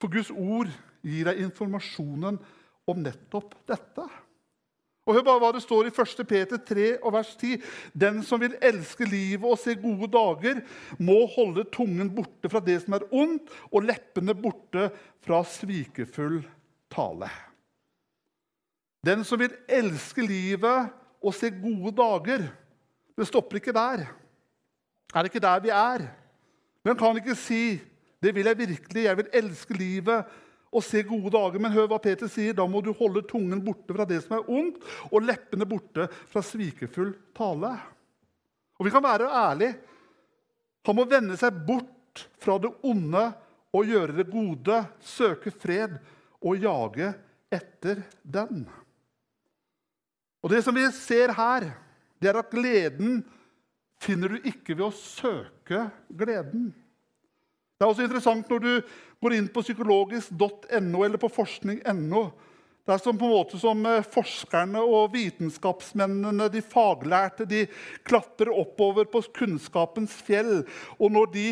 For 0.00 0.12
Guds 0.12 0.30
ord 0.30 0.70
gir 1.02 1.28
deg 1.28 1.42
informasjonen 1.44 2.38
om 2.88 3.02
nettopp 3.04 3.54
dette. 3.68 4.06
Og 5.08 5.16
Hør 5.16 5.24
bare 5.26 5.40
hva 5.42 5.50
det 5.56 5.62
står 5.64 5.88
i 5.88 5.92
1. 5.94 6.22
Peter 6.28 6.60
3 6.70 6.88
og 7.00 7.14
vers 7.16 7.32
10. 7.40 7.56
Den 7.96 8.20
som 8.26 8.42
vil 8.42 8.56
elske 8.62 9.08
livet 9.08 9.46
og 9.48 9.58
se 9.58 9.74
gode 9.80 10.10
dager, 10.12 10.60
må 11.00 11.22
holde 11.34 11.64
tungen 11.72 12.12
borte 12.14 12.50
fra 12.52 12.60
det 12.64 12.78
som 12.84 12.98
er 12.98 13.06
ondt, 13.08 13.48
og 13.72 13.88
leppene 13.88 14.36
borte 14.36 14.90
fra 15.24 15.40
svikefull 15.48 16.42
tale. 16.92 17.30
Den 19.06 19.24
som 19.24 19.40
vil 19.40 19.56
elske 19.64 20.22
livet 20.26 20.92
og 21.20 21.34
se 21.36 21.50
gode 21.52 21.92
dager 21.96 22.50
Det 23.18 23.26
stopper 23.28 23.58
ikke 23.58 23.72
der. 23.76 24.06
Er 25.12 25.22
det 25.22 25.28
ikke 25.28 25.42
der 25.44 25.60
vi 25.60 25.68
er? 25.68 26.06
Men 26.84 26.96
kan 26.96 27.18
ikke 27.18 27.34
si 27.36 27.76
det 28.22 28.34
vil 28.34 28.46
jeg 28.46 28.58
virkelig. 28.58 29.02
Jeg 29.04 29.16
vil 29.16 29.28
elske 29.32 29.74
livet 29.76 30.24
og 30.70 30.84
se 30.86 31.02
gode 31.06 31.32
dager. 31.34 31.60
Men 31.62 31.74
hør 31.74 31.88
hva 31.90 32.00
Peter 32.02 32.30
sier. 32.30 32.56
Da 32.56 32.66
må 32.70 32.82
du 32.84 32.92
holde 32.96 33.24
tungen 33.28 33.62
borte 33.64 33.94
fra 33.96 34.06
det 34.08 34.22
som 34.24 34.38
er 34.38 34.50
ondt, 34.50 34.82
og 35.10 35.26
leppene 35.26 35.68
borte 35.68 36.08
fra 36.30 36.42
svikefull 36.44 37.14
tale. 37.36 37.74
Og 38.78 38.86
vi 38.86 38.92
kan 38.94 39.04
være 39.04 39.28
ærlige. 39.28 39.76
Han 40.88 40.96
må 40.96 41.04
vende 41.08 41.36
seg 41.36 41.58
bort 41.66 42.24
fra 42.40 42.56
det 42.62 42.70
onde 42.86 43.26
og 43.76 43.86
gjøre 43.86 44.16
det 44.16 44.30
gode, 44.30 44.78
søke 45.04 45.52
fred 45.54 45.98
og 46.40 46.62
jage 46.62 47.12
etter 47.52 48.02
den. 48.22 48.64
Og 50.40 50.50
Det 50.50 50.62
som 50.64 50.74
vi 50.74 50.86
ser 50.96 51.34
her, 51.36 51.68
det 52.20 52.30
er 52.30 52.38
at 52.40 52.52
gleden 52.52 53.20
finner 54.00 54.32
du 54.32 54.48
ikke 54.48 54.72
ved 54.72 54.86
å 54.88 54.96
søke 54.96 55.84
gleden. 56.08 56.70
Det 57.80 57.86
er 57.86 57.94
også 57.94 58.04
interessant 58.04 58.50
når 58.52 58.58
du 58.60 58.72
går 59.24 59.34
inn 59.38 59.46
på 59.48 59.62
psykologisk.no 59.64 61.04
eller 61.06 61.20
på 61.20 61.30
forskning.no. 61.32 62.24
Det 62.84 62.92
er 62.92 62.98
som 63.00 63.16
på 63.16 63.24
en 63.24 63.32
måte 63.32 63.58
som 63.60 63.86
eh, 63.88 64.04
forskerne 64.04 64.82
og 64.84 65.14
vitenskapsmennene, 65.14 66.50
de 66.52 66.60
faglærte, 66.60 67.46
de 67.48 67.62
klatrer 68.04 68.50
oppover 68.52 69.06
på 69.08 69.22
kunnskapens 69.32 70.12
fjell. 70.26 70.66
Og 70.98 71.14
når 71.14 71.30
de 71.32 71.44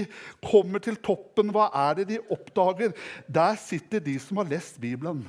kommer 0.45 0.85
til 0.85 0.99
toppen, 1.01 1.49
hva 1.55 1.71
er 1.87 1.97
det 2.01 2.07
de 2.11 2.19
oppdager? 2.37 2.93
Der 3.25 3.57
sitter 3.63 4.03
de 4.05 4.19
som 4.21 4.43
har 4.43 4.51
lest 4.51 4.77
Bibelen. 4.83 5.23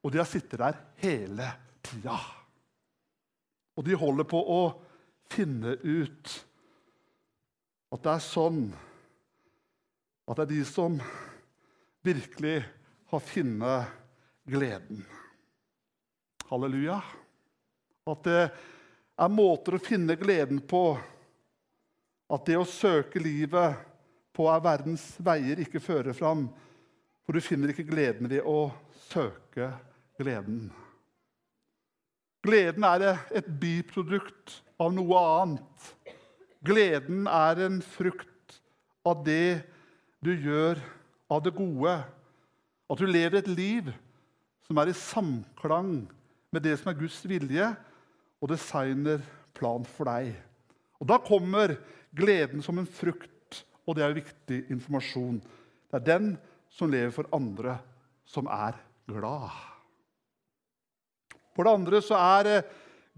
Og 0.00 0.14
de 0.14 0.20
har 0.22 0.30
sittet 0.30 0.62
der 0.62 0.78
hele 1.02 1.50
tida. 1.84 2.16
Og 3.76 3.84
de 3.84 4.00
holder 4.00 4.28
på 4.32 4.40
å 4.40 4.62
finne 5.32 5.76
ut 5.76 6.32
at 7.92 8.00
det 8.00 8.14
er 8.14 8.24
sånn 8.24 8.64
at 10.26 10.38
det 10.38 10.44
er 10.44 10.52
de 10.52 10.64
som 10.68 10.98
virkelig 12.06 12.60
har 13.12 13.20
funnet 13.20 13.90
gleden. 14.48 15.02
Halleluja. 16.50 17.00
At 18.06 18.24
det 18.26 18.42
er 18.42 19.32
måter 19.32 19.76
å 19.76 19.82
finne 19.82 20.16
gleden 20.20 20.60
på. 20.68 20.96
At 22.32 22.46
det 22.48 22.58
å 22.58 22.68
søke 22.68 23.22
livet 23.22 23.78
på 24.32 24.48
er 24.50 24.64
verdens 24.64 25.04
veier 25.22 25.60
ikke 25.62 25.82
fører 25.82 26.16
fram. 26.16 26.46
For 27.22 27.36
du 27.36 27.44
finner 27.44 27.72
ikke 27.72 27.86
gleden 27.90 28.30
ved 28.30 28.46
å 28.48 28.72
søke 29.10 29.70
gleden. 30.18 30.70
Gleden 32.42 32.86
er 32.88 33.04
et 33.30 33.46
biprodukt 33.46 34.56
av 34.82 34.90
noe 34.94 35.20
annet. 35.42 35.92
Gleden 36.62 37.28
er 37.30 37.60
en 37.68 37.78
frukt 37.84 38.58
av 39.06 39.22
det 39.26 39.62
du 40.24 40.32
gjør 40.32 40.80
av 41.30 41.42
det 41.44 41.54
gode. 41.56 41.96
At 42.90 43.00
du 43.00 43.06
lever 43.08 43.40
et 43.40 43.50
liv 43.50 43.90
som 44.66 44.78
er 44.78 44.92
i 44.92 44.96
samklang 44.96 45.94
med 46.52 46.64
det 46.64 46.76
som 46.78 46.92
er 46.92 46.98
Guds 46.98 47.18
vilje, 47.26 47.72
og 48.42 48.50
designer 48.50 49.22
plan 49.54 49.84
for 49.86 50.10
deg. 50.10 50.32
Og 51.00 51.08
Da 51.08 51.18
kommer 51.18 51.76
gleden 52.14 52.62
som 52.62 52.78
en 52.78 52.86
frukt, 52.86 53.64
og 53.86 53.96
det 53.96 54.04
er 54.04 54.14
viktig 54.14 54.64
informasjon. 54.70 55.40
Det 55.90 55.98
er 56.00 56.06
den 56.06 56.36
som 56.70 56.90
lever 56.90 57.10
for 57.10 57.28
andre, 57.32 57.78
som 58.24 58.46
er 58.46 58.78
glad. 59.06 59.50
For 61.54 61.64
det 61.64 61.72
andre 61.72 62.02
så 62.02 62.16
er 62.16 62.48
eh, 62.50 62.68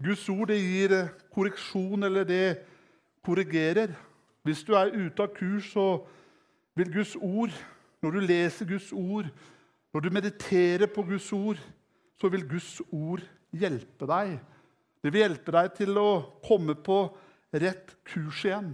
Guds 0.03 0.27
ord 0.29 0.49
det 0.51 0.59
gir 0.59 0.91
eh, 0.91 1.13
korreksjon, 1.31 2.03
eller 2.03 2.23
det 2.27 2.57
korrigerer. 3.23 3.93
Hvis 4.43 4.63
du 4.63 4.73
er 4.75 4.91
ute 4.93 5.23
av 5.23 5.31
kurs, 5.33 5.71
så 5.71 6.03
vil 6.75 6.91
Guds 6.93 7.15
ord, 7.15 7.53
når 8.03 8.15
du 8.15 8.25
leser 8.25 8.67
Guds 8.69 8.91
ord, 8.93 9.29
når 9.95 10.03
du 10.03 10.09
mediterer 10.11 10.91
på 10.91 11.05
Guds 11.07 11.31
ord, 11.33 11.59
så 12.19 12.29
vil 12.31 12.47
Guds 12.49 12.81
ord 12.91 13.23
hjelpe 13.55 14.07
deg. 14.09 14.35
Det 15.03 15.13
vil 15.13 15.23
hjelpe 15.23 15.53
deg 15.55 15.71
til 15.77 15.95
å 16.01 16.09
komme 16.43 16.75
på 16.75 17.05
rett 17.55 17.95
kurs 18.07 18.43
igjen. 18.43 18.73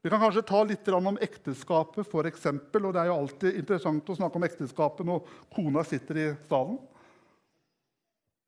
Vi 0.00 0.08
kan 0.08 0.20
kanskje 0.20 0.44
ta 0.48 0.62
litt 0.64 0.88
om 0.96 1.18
ekteskapet, 1.20 2.08
for 2.08 2.28
eksempel, 2.28 2.86
og 2.86 2.94
Det 2.94 3.00
er 3.00 3.10
jo 3.10 3.18
alltid 3.20 3.56
interessant 3.56 4.08
å 4.08 4.16
snakke 4.16 4.40
om 4.40 4.46
ekteskapet 4.48 5.06
når 5.06 5.26
kona 5.52 5.84
sitter 5.84 6.16
i 6.16 6.28
salen. 6.48 6.78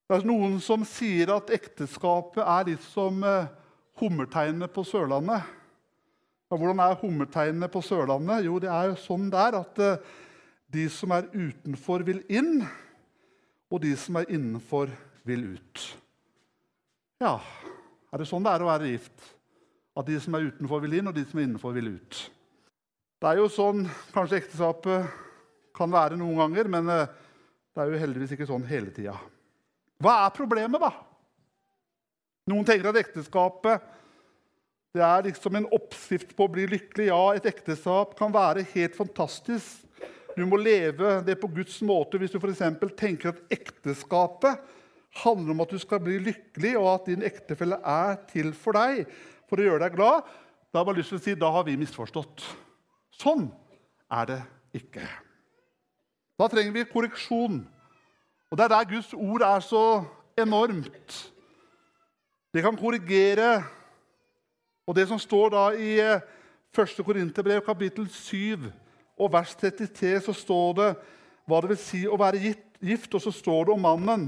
Det 0.09 0.17
er 0.17 0.29
noen 0.29 0.59
som 0.61 0.85
sier 0.85 1.33
at 1.33 1.53
ekteskapet 1.53 2.41
er 2.45 2.71
litt 2.73 2.85
som 2.85 3.21
eh, 3.25 3.49
hummerteinene 4.01 4.69
på 4.69 4.85
Sørlandet. 4.85 5.45
Ja, 6.53 6.57
hvordan 6.61 6.83
er 6.85 6.99
hummerteinene 7.01 7.65
på 7.73 7.81
Sørlandet? 7.81 8.43
Jo, 8.45 8.59
det 8.61 8.69
er 8.69 8.91
sånn 9.01 9.31
der 9.33 9.55
at 9.57 9.79
eh, 9.81 10.03
de 10.69 10.83
som 10.93 11.15
er 11.17 11.31
utenfor, 11.33 12.03
vil 12.05 12.19
inn, 12.29 12.59
og 13.73 13.81
de 13.81 13.95
som 13.97 14.19
er 14.21 14.29
innenfor, 14.29 14.93
vil 15.25 15.47
ut. 15.55 15.85
Ja, 17.25 17.39
er 18.13 18.21
det 18.21 18.27
sånn 18.29 18.45
det 18.45 18.53
er 18.53 18.65
å 18.67 18.69
være 18.69 18.91
gift? 18.91 19.31
At 19.97 20.11
de 20.11 20.19
som 20.21 20.37
er 20.37 20.51
utenfor, 20.51 20.83
vil 20.85 20.99
inn, 20.99 21.09
og 21.09 21.17
de 21.17 21.25
som 21.31 21.41
er 21.41 21.49
innenfor, 21.49 21.73
vil 21.79 21.89
ut. 21.95 22.21
Det 23.17 23.33
er 23.33 23.41
jo 23.41 23.49
sånn 23.57 23.87
kanskje 24.13 24.43
ekteskapet 24.43 25.09
kan 25.73 25.97
være 25.97 26.21
noen 26.21 26.37
ganger, 26.43 26.69
men 26.77 26.93
eh, 26.99 27.17
det 27.73 27.81
er 27.81 27.97
jo 27.97 28.03
heldigvis 28.05 28.37
ikke 28.37 28.51
sånn 28.53 28.69
hele 28.69 28.93
tida. 28.93 29.17
Hva 30.05 30.19
er 30.27 30.37
problemet, 30.37 30.85
da? 30.85 30.93
Noen 32.53 32.69
tenker 32.69 32.93
at 32.93 33.01
ekteskapet 33.07 33.89
det 34.93 35.01
er 35.05 35.25
liksom 35.25 35.57
en 35.57 35.71
oppskrift 35.73 36.35
på 36.37 36.45
å 36.45 36.53
bli 36.53 36.67
lykkelig. 36.69 37.09
Ja, 37.09 37.23
et 37.33 37.49
ekteskap 37.49 38.13
kan 38.19 38.33
være 38.35 38.67
helt 38.75 38.97
fantastisk. 38.99 39.81
Du 40.37 40.45
må 40.49 40.59
leve 40.61 41.19
det 41.25 41.39
på 41.41 41.49
Guds 41.53 41.79
måte 41.85 42.21
hvis 42.21 42.33
du 42.33 42.39
f.eks. 42.41 42.63
tenker 42.97 43.33
at 43.33 43.41
ekteskapet 43.53 44.61
handler 45.23 45.53
om 45.53 45.65
at 45.65 45.73
du 45.73 45.81
skal 45.81 46.01
bli 46.01 46.17
lykkelig, 46.25 46.77
og 46.81 46.89
at 46.95 47.11
din 47.11 47.25
ektefelle 47.25 47.77
er 47.85 48.17
til 48.31 48.53
for 48.57 48.77
deg 48.77 49.05
for 49.49 49.61
å 49.61 49.67
gjøre 49.67 49.85
deg 49.85 49.99
glad. 49.99 50.31
Da 50.73 50.81
har 50.81 50.89
jeg 50.93 51.03
lyst 51.03 51.13
til 51.13 51.21
å 51.21 51.25
si 51.27 51.37
da 51.37 51.53
har 51.53 51.67
vi 51.69 51.77
misforstått. 51.81 52.47
Sånn 53.21 53.51
er 54.13 54.31
det 54.31 54.41
ikke. 54.77 55.05
Da 56.41 56.49
trenger 56.49 56.73
vi 56.79 56.89
korreksjon. 56.89 57.61
Og 58.53 58.59
Det 58.59 58.65
er 58.65 58.73
der 58.73 58.89
Guds 58.89 59.13
ord 59.17 59.45
er 59.45 59.61
så 59.65 59.85
enormt. 60.37 61.21
Det 62.53 62.65
kan 62.65 62.77
korrigere. 62.77 63.63
Og 64.87 64.97
det 64.97 65.07
som 65.11 65.21
står 65.21 65.53
da 65.55 65.65
i 65.77 65.97
1. 66.01 66.23
Eh, 66.79 67.05
Korinterbrev 67.05 67.63
kapittel 67.67 68.09
7 68.11 68.71
og 69.19 69.33
vers 69.33 69.55
33, 69.61 70.15
så 70.27 70.35
står 70.35 70.73
det 70.79 70.89
hva 71.47 71.61
det 71.63 71.73
vil 71.75 71.83
si 71.83 72.03
å 72.07 72.19
være 72.19 72.41
gift. 72.81 73.15
Og 73.15 73.23
så 73.23 73.35
står 73.35 73.69
det 73.69 73.77
om 73.77 73.87
mannen. 73.87 74.27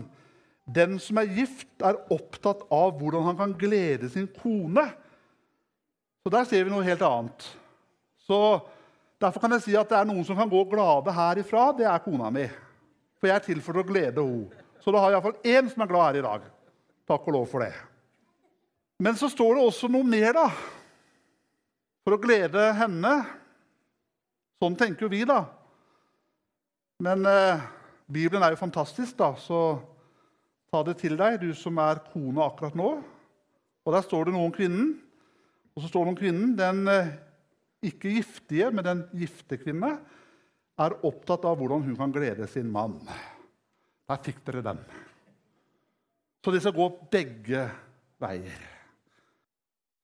Den 0.65 0.99
som 1.03 1.19
er 1.21 1.33
gift, 1.35 1.73
er 1.83 1.99
opptatt 2.13 2.63
av 2.73 2.95
hvordan 3.01 3.27
han 3.31 3.41
kan 3.41 3.57
glede 3.59 4.09
sin 4.13 4.29
kone. 4.29 4.87
Så 6.25 6.33
der 6.33 6.47
ser 6.49 6.65
vi 6.65 6.73
noe 6.73 6.87
helt 6.87 7.03
annet. 7.05 7.49
Så 8.25 8.39
Derfor 9.25 9.41
kan 9.41 9.55
jeg 9.57 9.65
si 9.65 9.75
at 9.79 9.89
det 9.89 9.97
er 9.97 10.09
noen 10.09 10.25
som 10.27 10.37
kan 10.37 10.51
gå 10.51 10.61
glade 10.69 11.13
herifra. 11.15 11.71
Det 11.77 11.87
er 11.89 12.03
kona 12.05 12.29
mi. 12.35 12.45
For 13.21 13.31
jeg 13.31 13.39
er 13.39 13.47
til 13.47 13.63
for 13.65 13.81
å 13.81 13.87
glede 13.87 14.21
henne. 14.21 14.63
Så 14.85 14.93
da 14.93 15.01
har 15.01 15.15
jeg 15.15 15.17
iallfall 15.17 15.53
én 15.55 15.71
som 15.73 15.81
er 15.81 15.89
glad 15.89 16.09
her 16.11 16.19
i 16.21 16.25
dag. 16.27 16.49
Takk 17.09 17.29
og 17.31 17.37
lov 17.39 17.47
for 17.49 17.65
det. 17.65 17.73
Men 19.05 19.19
så 19.21 19.29
står 19.29 19.59
det 19.59 19.65
også 19.69 19.91
noe 19.93 20.07
mer, 20.09 20.33
da. 20.33 20.47
For 22.05 22.17
å 22.17 22.21
glede 22.23 22.71
henne. 22.79 23.13
Sånn 24.63 24.79
tenker 24.81 25.05
jo 25.05 25.11
vi, 25.13 25.21
da. 25.29 25.43
Men 27.05 27.27
eh, 27.29 27.67
Bibelen 28.09 28.47
er 28.47 28.55
jo 28.55 28.63
fantastisk, 28.63 29.13
da, 29.19 29.35
så 29.37 29.77
ta 30.73 30.81
det 30.89 30.97
til 31.03 31.19
deg, 31.21 31.37
du 31.43 31.53
som 31.59 31.77
er 31.85 32.01
kone 32.15 32.47
akkurat 32.47 32.79
nå. 32.79 32.95
Og 33.85 33.93
Der 33.93 34.07
står 34.07 34.25
det 34.29 34.37
noe 34.39 34.49
om 34.49 34.57
kvinnen. 34.57 34.95
Og 35.75 35.85
så 35.85 35.91
står 35.91 36.07
det 36.07 36.15
om 36.15 36.21
kvinnen. 36.23 36.57
Den 36.57 36.85
eh, 36.89 37.15
ikke 37.85 38.17
giftige, 38.17 38.73
men 38.73 38.89
den 38.89 39.07
gifte 39.21 39.61
kvinne 39.61 39.99
er 40.81 41.01
opptatt 41.05 41.45
av 41.45 41.61
hvordan 41.61 41.85
hun 41.85 41.99
kan 41.99 42.15
glede 42.15 42.49
sin 42.49 42.73
mann. 42.73 43.03
Der 44.09 44.25
fikk 44.25 44.41
dere 44.49 44.65
den. 44.65 44.81
Så 46.41 46.55
det 46.55 46.65
skal 46.65 46.77
gå 46.79 46.89
begge 47.13 47.69
veier. 48.23 48.74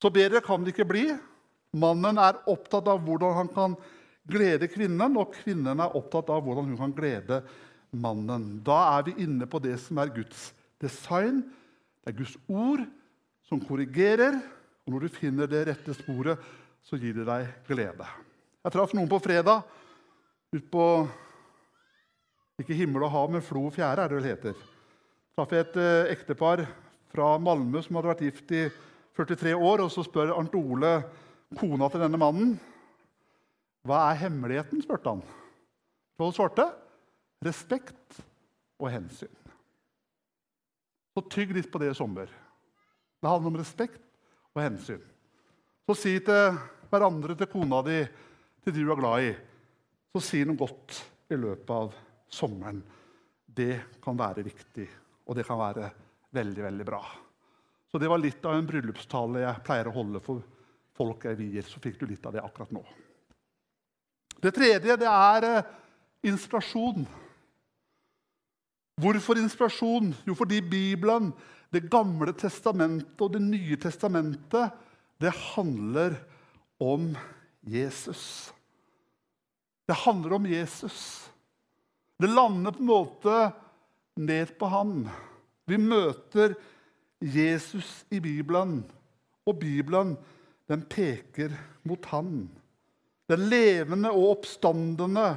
Så 0.00 0.10
bedre 0.12 0.40
kan 0.44 0.64
det 0.64 0.72
ikke 0.74 0.88
bli. 0.88 1.06
Mannen 1.76 2.18
er 2.18 2.40
opptatt 2.50 2.88
av 2.90 3.02
hvordan 3.04 3.36
han 3.36 3.50
kan 3.52 3.74
glede 4.30 4.68
kvinnen, 4.70 5.18
og 5.20 5.34
kvinnen 5.36 5.82
er 5.82 5.96
opptatt 5.98 6.30
av 6.32 6.42
hvordan 6.44 6.70
hun 6.72 6.80
kan 6.80 6.94
glede 6.96 7.42
mannen. 7.90 8.60
Da 8.64 8.78
er 8.96 9.08
vi 9.08 9.16
inne 9.26 9.48
på 9.50 9.60
det 9.62 9.76
som 9.82 10.00
er 10.00 10.12
Guds 10.14 10.50
design. 10.82 11.42
Det 12.00 12.12
er 12.12 12.18
Guds 12.22 12.36
ord 12.48 12.86
som 13.48 13.62
korrigerer. 13.62 14.40
Og 14.86 14.94
når 14.94 15.06
du 15.06 15.16
finner 15.20 15.50
det 15.50 15.66
rette 15.68 15.94
sporet, 15.98 16.40
så 16.82 16.98
gir 16.98 17.20
det 17.20 17.28
deg 17.28 17.50
glede. 17.68 18.06
Jeg 18.64 18.74
traff 18.74 18.94
noen 18.96 19.10
på 19.10 19.20
fredag 19.22 19.62
ut 20.50 20.66
på 20.72 20.84
ikke 22.60 22.76
himmel 22.76 23.06
og 23.06 23.12
hav, 23.14 23.30
men 23.32 23.44
Flo 23.44 23.68
og 23.68 23.74
fjære, 23.76 24.04
er 24.04 24.10
det 24.10 24.18
vel 24.18 24.28
heter. 24.28 24.62
Traff 25.36 25.52
et 25.56 25.76
eh, 25.80 26.10
ektepar 26.12 26.64
fra 27.12 27.34
Malmö 27.40 27.80
som 27.84 27.96
hadde 27.96 28.10
vært 28.10 28.24
gift 28.26 28.52
i 28.52 28.64
43 29.16 29.54
år. 29.54 29.84
og 29.84 29.90
Så 29.92 30.04
spør 30.06 30.34
Arnt 30.36 30.54
Ole 30.54 30.92
kona 31.58 31.88
til 31.90 32.04
denne 32.04 32.20
mannen 32.20 32.58
hva 33.86 34.10
er 34.10 34.18
hemmeligheten. 34.26 34.82
spurte 34.82 35.08
han. 35.08 35.22
Hun 36.20 36.34
svarte 36.36 36.66
respekt 37.44 38.20
og 38.80 38.90
hensyn. 38.92 39.32
Så 41.16 41.24
tygg 41.32 41.54
litt 41.56 41.70
på 41.72 41.80
det 41.80 41.90
i 41.90 41.96
sommer. 41.96 42.28
Det 43.20 43.28
handler 43.28 43.52
om 43.52 43.60
respekt 43.60 44.02
og 44.54 44.62
hensyn. 44.62 45.00
Så 45.88 45.96
si 45.96 46.12
til 46.24 46.58
hverandre, 46.90 47.34
til 47.36 47.48
kona 47.50 47.80
di, 47.86 48.02
til 48.64 48.76
de 48.76 48.84
du 48.84 48.92
er 48.92 49.00
glad 49.00 49.26
i, 49.30 49.32
så 50.12 50.22
si 50.22 50.44
noe 50.44 50.60
godt 50.60 51.00
i 51.30 51.38
løpet 51.38 51.72
av 51.74 51.96
sommeren. 52.30 52.82
Det 53.46 53.98
kan 54.02 54.18
være 54.18 54.44
viktig, 54.46 54.86
og 55.26 55.36
det 55.38 55.46
kan 55.48 55.58
være 55.58 55.90
veldig, 56.36 56.62
veldig 56.68 56.86
bra. 56.86 57.02
Så 57.90 57.98
det 57.98 58.08
var 58.08 58.22
litt 58.22 58.44
av 58.46 58.54
en 58.54 58.66
bryllupstale 58.66 59.42
jeg 59.42 59.62
pleier 59.66 59.90
å 59.90 59.94
holde 59.94 60.22
for 60.22 60.44
folk 60.94 61.24
jeg 61.26 61.38
vier. 61.40 61.66
Så 61.66 61.82
fikk 61.82 61.98
du 62.00 62.06
litt 62.06 62.26
av 62.26 62.36
det 62.36 62.42
akkurat 62.44 62.70
nå. 62.74 62.84
Det 64.40 64.52
tredje 64.56 64.96
det 65.00 65.08
er 65.10 65.46
eh, 65.48 65.72
inspirasjon. 66.30 67.04
Hvorfor 69.00 69.40
inspirasjon? 69.40 70.14
Jo, 70.26 70.36
fordi 70.38 70.60
Bibelen, 70.62 71.32
Det 71.70 71.86
gamle 71.86 72.32
testamentet 72.34 73.20
og 73.22 73.30
Det 73.30 73.40
nye 73.42 73.76
testamentet, 73.78 74.72
det 75.22 75.30
handler 75.54 76.16
om 76.82 77.12
Jesus. 77.62 78.50
Det 79.86 79.94
handler 79.94 80.32
om 80.32 80.46
Jesus. 80.46 81.30
Det 82.18 82.26
lander 82.26 82.72
på 82.72 82.82
en 82.82 82.90
måte 82.90 83.52
ned 84.16 84.58
på 84.58 84.66
ham. 84.66 85.08
Vi 85.66 85.78
møter 85.78 86.54
Jesus 86.54 86.79
i 87.20 88.20
Bibelen, 88.20 88.84
og 89.46 89.58
Bibelen 89.60 90.16
den 90.70 90.82
peker 90.88 91.52
mot 91.84 92.04
han. 92.12 92.48
Den 93.30 93.46
levende 93.50 94.10
og 94.10 94.38
oppstandende, 94.38 95.28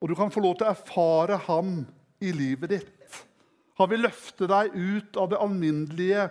og 0.00 0.08
du 0.08 0.14
kan 0.18 0.32
få 0.32 0.42
lov 0.44 0.58
til 0.58 0.66
å 0.66 0.74
erfare 0.74 1.38
ham 1.46 1.84
i 2.20 2.32
livet 2.34 2.74
ditt. 2.74 3.20
Han 3.78 3.90
vil 3.90 4.04
løfte 4.06 4.48
deg 4.50 4.74
ut 4.74 5.16
av 5.18 5.30
det 5.32 5.40
alminnelige 5.42 6.28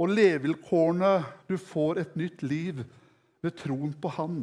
og 0.00 0.12
levevilkårene. 0.12 1.12
Du 1.48 1.56
får 1.60 2.02
et 2.02 2.16
nytt 2.20 2.44
liv 2.44 2.82
ved 3.44 3.56
troen 3.60 3.94
på 3.96 4.12
han. 4.16 4.42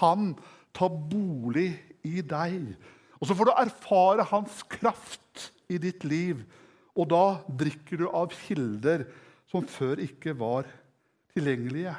Han 0.00 0.32
tar 0.76 0.92
bolig 1.12 1.74
i 2.08 2.22
deg. 2.24 2.72
Og 3.20 3.28
så 3.28 3.36
får 3.36 3.48
du 3.48 3.54
erfare 3.54 4.26
hans 4.32 4.62
kraft 4.72 5.50
i 5.70 5.78
ditt 5.82 6.04
liv. 6.08 6.40
Og 6.98 7.08
da 7.08 7.26
drikker 7.48 8.02
du 8.02 8.08
av 8.08 8.32
kilder 8.34 9.06
som 9.50 9.64
før 9.68 10.02
ikke 10.04 10.34
var 10.36 10.68
tilgjengelige. 11.32 11.94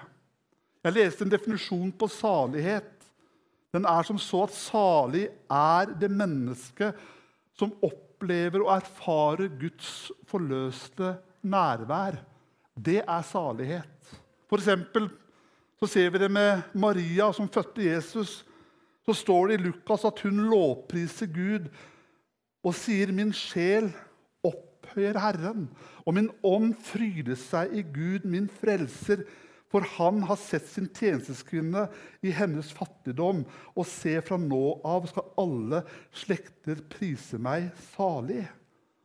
Jeg 0.83 0.95
leste 0.97 1.25
en 1.25 1.33
definisjon 1.33 1.91
på 1.97 2.09
salighet. 2.11 2.91
Den 3.73 3.87
er 3.89 4.05
som 4.05 4.19
så 4.21 4.43
at 4.45 4.55
salig 4.55 5.25
er 5.49 5.93
det 5.97 6.11
mennesket 6.13 6.99
som 7.57 7.73
opplever 7.85 8.65
og 8.65 8.73
erfarer 8.75 9.49
Guds 9.59 10.11
forløste 10.29 11.15
nærvær. 11.41 12.19
Det 12.73 13.01
er 13.01 13.25
salighet. 13.25 14.15
For 14.49 14.61
eksempel 14.61 15.09
så 15.81 15.89
ser 15.89 16.13
vi 16.13 16.21
det 16.21 16.31
med 16.31 16.61
Maria 16.77 17.31
som 17.33 17.49
fødte 17.49 17.85
Jesus 17.89 18.43
så 19.03 19.15
står 19.15 19.47
det 19.47 19.57
i 19.57 19.63
Lukas 19.65 20.05
at 20.07 20.21
hun 20.23 20.45
lovpriser 20.51 21.27
Gud 21.27 21.67
og 22.63 22.75
sier, 22.75 23.11
'Min 23.11 23.33
sjel 23.33 23.91
opphøyer 24.83 25.19
Herren', 25.19 25.69
og 26.05 26.13
min 26.13 26.29
ånd 26.43 26.75
fryder 26.83 27.35
seg 27.39 27.73
i 27.73 27.81
Gud, 27.81 28.27
min 28.27 28.49
frelser, 28.49 29.23
for 29.71 29.81
han 29.95 30.21
har 30.27 30.37
sett 30.37 30.67
sin 30.69 30.89
tjenesteskvinne 30.93 31.87
i 32.21 32.29
hennes 32.29 32.69
fattigdom, 32.71 33.41
og 33.73 33.87
se 33.89 34.19
fra 34.21 34.37
nå 34.37 34.79
av 34.85 35.07
skal 35.09 35.31
alle 35.41 35.81
slekter 36.13 36.83
prise 36.91 37.39
meg 37.41 37.71
salig. 37.95 38.43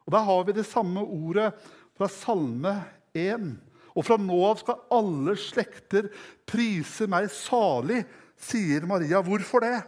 Og 0.04 0.12
Der 0.12 0.24
har 0.24 0.44
vi 0.44 0.52
det 0.52 0.66
samme 0.66 1.00
ordet 1.00 1.54
fra 1.96 2.08
Salme 2.08 2.74
1. 3.14 3.56
Og 3.96 4.04
fra 4.04 4.16
nå 4.20 4.36
av 4.44 4.60
skal 4.60 4.84
alle 4.92 5.36
slekter 5.40 6.10
prise 6.46 7.08
meg 7.08 7.30
salig 7.32 8.04
sier 8.36 8.86
Maria. 8.86 9.22
Hvorfor 9.24 9.64
det? 9.64 9.80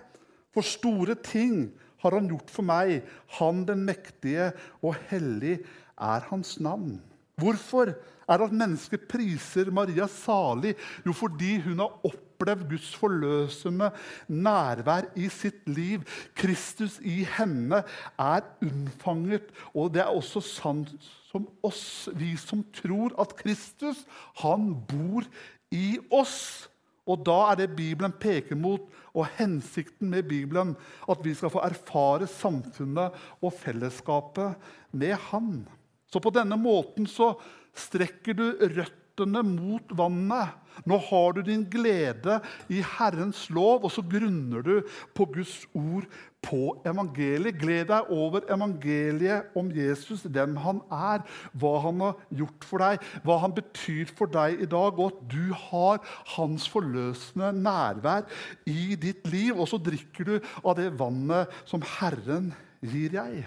For 0.53 0.66
store 0.66 1.14
ting 1.14 1.70
har 2.02 2.16
han 2.16 2.28
gjort 2.30 2.50
for 2.52 2.66
meg. 2.66 3.00
Han 3.38 3.64
den 3.68 3.84
mektige 3.88 4.50
og 4.80 4.98
hellig 5.10 5.60
er 6.00 6.26
hans 6.30 6.56
navn. 6.62 6.98
Hvorfor 7.40 7.92
er 8.30 8.44
at 8.44 8.52
mennesker 8.54 9.00
priser 9.10 9.70
Maria 9.74 10.06
salig? 10.10 10.74
Jo, 11.06 11.14
fordi 11.16 11.56
hun 11.64 11.80
har 11.82 11.94
opplevd 12.06 12.66
Guds 12.70 12.90
forløsende 13.00 13.90
nærvær 14.28 15.08
i 15.16 15.28
sitt 15.32 15.64
liv. 15.68 16.04
Kristus 16.36 16.98
i 17.00 17.22
henne 17.38 17.82
er 18.20 18.44
unnfanget, 18.62 19.48
og 19.74 19.94
det 19.94 20.04
er 20.04 20.12
også 20.12 20.44
sant 20.44 20.92
som 21.30 21.46
oss, 21.62 22.08
vi 22.18 22.34
som 22.40 22.64
tror 22.74 23.14
at 23.22 23.36
Kristus, 23.38 24.02
han 24.42 24.72
bor 24.90 25.26
i 25.70 25.98
oss. 26.10 26.68
Og 27.08 27.22
da 27.26 27.38
er 27.50 27.60
det 27.62 27.72
Bibelen 27.78 28.12
peker 28.12 28.58
mot, 28.58 28.84
og 29.16 29.26
hensikten 29.38 30.12
med 30.12 30.28
Bibelen, 30.30 30.76
at 31.10 31.22
vi 31.24 31.32
skal 31.34 31.52
få 31.52 31.62
erfare 31.66 32.28
samfunnet 32.30 33.16
og 33.40 33.54
fellesskapet 33.58 34.60
med 34.92 35.16
Han. 35.30 35.64
Så 36.10 36.22
på 36.22 36.32
denne 36.34 36.58
måten 36.60 37.08
så 37.10 37.32
strekker 37.76 38.36
du 38.36 38.46
røttene 38.60 39.42
mot 39.46 39.94
vannet. 39.96 40.59
Nå 40.88 40.98
har 41.11 41.37
du 41.37 41.42
din 41.44 41.62
glede 41.70 42.38
i 42.72 42.80
Herrens 42.96 43.46
lov, 43.52 43.85
og 43.85 43.92
så 43.94 44.04
grunner 44.06 44.64
du 44.64 44.74
på 45.16 45.26
Guds 45.35 45.66
ord 45.74 46.09
på 46.44 46.80
evangeliet. 46.88 47.59
Gled 47.61 47.90
deg 47.90 48.11
over 48.14 48.46
evangeliet 48.48 49.53
om 49.59 49.70
Jesus, 49.74 50.24
hvem 50.24 50.57
han 50.64 50.80
er, 50.94 51.24
hva 51.53 51.74
han 51.84 52.01
har 52.05 52.24
gjort 52.42 52.66
for 52.68 52.84
deg, 52.84 53.07
hva 53.26 53.38
han 53.44 53.55
betyr 53.57 54.11
for 54.16 54.32
deg 54.32 54.64
i 54.64 54.70
dag, 54.70 54.97
og 54.97 55.12
at 55.12 55.22
du 55.32 55.53
har 55.68 56.03
hans 56.36 56.68
forløsende 56.70 57.53
nærvær 57.61 58.26
i 58.70 58.97
ditt 59.01 59.28
liv. 59.30 59.57
Og 59.59 59.68
så 59.70 59.80
drikker 59.80 60.28
du 60.28 60.36
av 60.64 60.76
det 60.80 60.92
vannet 61.01 61.51
som 61.68 61.84
Herren 61.99 62.53
gir 62.80 63.12
deg. 63.12 63.42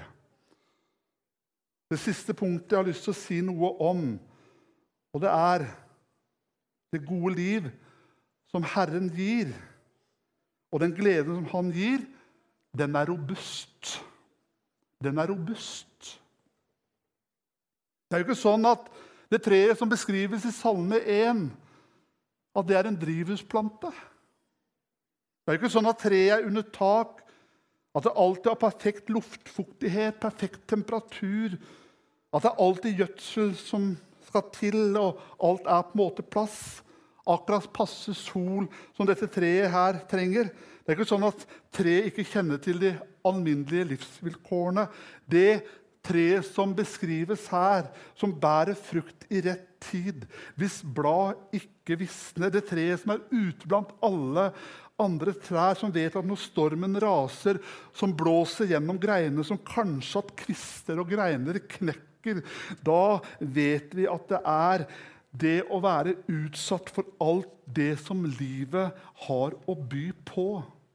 Det 1.94 2.00
siste 2.02 2.34
punktet 2.34 2.74
jeg 2.74 2.80
har 2.80 2.88
lyst 2.90 3.06
til 3.06 3.14
å 3.14 3.18
si 3.20 3.40
noe 3.46 3.70
om, 3.86 4.06
og 5.14 5.22
det 5.22 5.30
er 5.30 5.66
det 6.94 7.06
gode 7.08 7.36
liv 7.36 7.70
som 8.54 8.66
Herren 8.66 9.10
gir, 9.14 9.50
og 10.74 10.82
den 10.82 10.94
gleden 10.96 11.42
som 11.42 11.50
Han 11.54 11.72
gir, 11.74 12.06
den 12.78 12.96
er 12.96 13.10
robust. 13.10 13.98
Den 15.04 15.18
er 15.18 15.30
robust. 15.30 16.20
Det 18.10 18.18
er 18.18 18.22
jo 18.22 18.28
ikke 18.30 18.38
sånn 18.38 18.66
at 18.70 18.90
det 19.34 19.42
treet 19.42 19.78
som 19.78 19.90
beskrives 19.90 20.46
i 20.46 20.54
Salme 20.54 21.00
1, 21.02 21.48
at 22.54 22.68
det 22.70 22.78
er 22.78 22.90
en 22.90 22.98
drivhusplante. 23.02 23.90
Det 23.90 25.50
er 25.50 25.58
jo 25.58 25.62
ikke 25.64 25.74
sånn 25.74 25.90
at 25.90 26.02
treet 26.02 26.36
er 26.36 26.46
under 26.46 26.66
tak, 26.76 27.24
at 27.94 28.06
det 28.06 28.14
alltid 28.18 28.50
har 28.52 28.62
perfekt 28.62 29.10
luftfuktighet, 29.14 30.20
perfekt 30.22 30.64
temperatur, 30.70 31.58
at 32.34 32.46
det 32.46 32.54
alltid 32.62 32.92
er 32.92 33.02
gjødsel 33.04 33.52
som 33.58 33.92
skal 34.34 34.50
til, 34.56 34.98
og 34.98 35.22
alt 35.44 35.70
er 35.70 35.86
på 35.86 35.96
en 35.96 36.02
måte 36.02 36.26
plass. 36.26 36.82
Akkurat 37.24 37.70
passe 37.72 38.12
sol 38.18 38.66
som 38.98 39.08
dette 39.08 39.30
treet 39.32 39.72
her 39.72 40.02
trenger. 40.12 40.50
Det 40.84 40.92
er 40.92 40.98
ikke 40.98 41.08
sånn 41.14 41.30
at 41.30 41.46
treet 41.72 42.10
ikke 42.10 42.26
kjenner 42.28 42.60
til 42.60 42.82
de 42.82 42.92
alminnelige 43.24 43.94
livsvilkårene. 43.94 44.90
Det 45.24 45.62
treet 46.04 46.44
som 46.50 46.74
beskrives 46.76 47.46
her, 47.54 47.88
som 48.20 48.34
bærer 48.36 48.76
frukt 48.76 49.24
i 49.32 49.40
rett 49.46 49.70
tid, 49.84 50.26
hvis 50.60 50.82
blad 50.96 51.40
ikke 51.56 51.98
visner, 52.00 52.52
det 52.52 52.66
treet 52.70 53.02
som 53.02 53.16
er 53.16 53.24
ute 53.32 53.68
blant 53.68 53.92
alle 54.04 54.50
andre 55.02 55.34
trær, 55.44 55.76
som 55.80 55.92
vet 55.94 56.16
at 56.16 56.28
når 56.28 56.40
stormen 56.44 57.00
raser, 57.02 57.60
som 57.96 58.14
blåser 58.16 58.72
gjennom 58.72 59.00
greinene, 59.02 59.44
som 59.48 59.60
kanskje 59.60 60.22
at 60.22 60.34
kvister 60.44 61.00
og 61.02 61.12
greiner 61.12 61.60
knekker, 61.60 62.13
da 62.86 63.20
vet 63.40 63.96
vi 63.96 64.08
at 64.10 64.30
det 64.32 64.42
er 64.44 64.86
det 65.34 65.58
å 65.74 65.80
være 65.82 66.18
utsatt 66.30 66.92
for 66.94 67.10
alt 67.24 67.50
det 67.66 67.96
som 68.04 68.22
livet 68.38 68.94
har 69.26 69.56
å 69.66 69.76
by 69.76 70.12
på. 70.28 70.48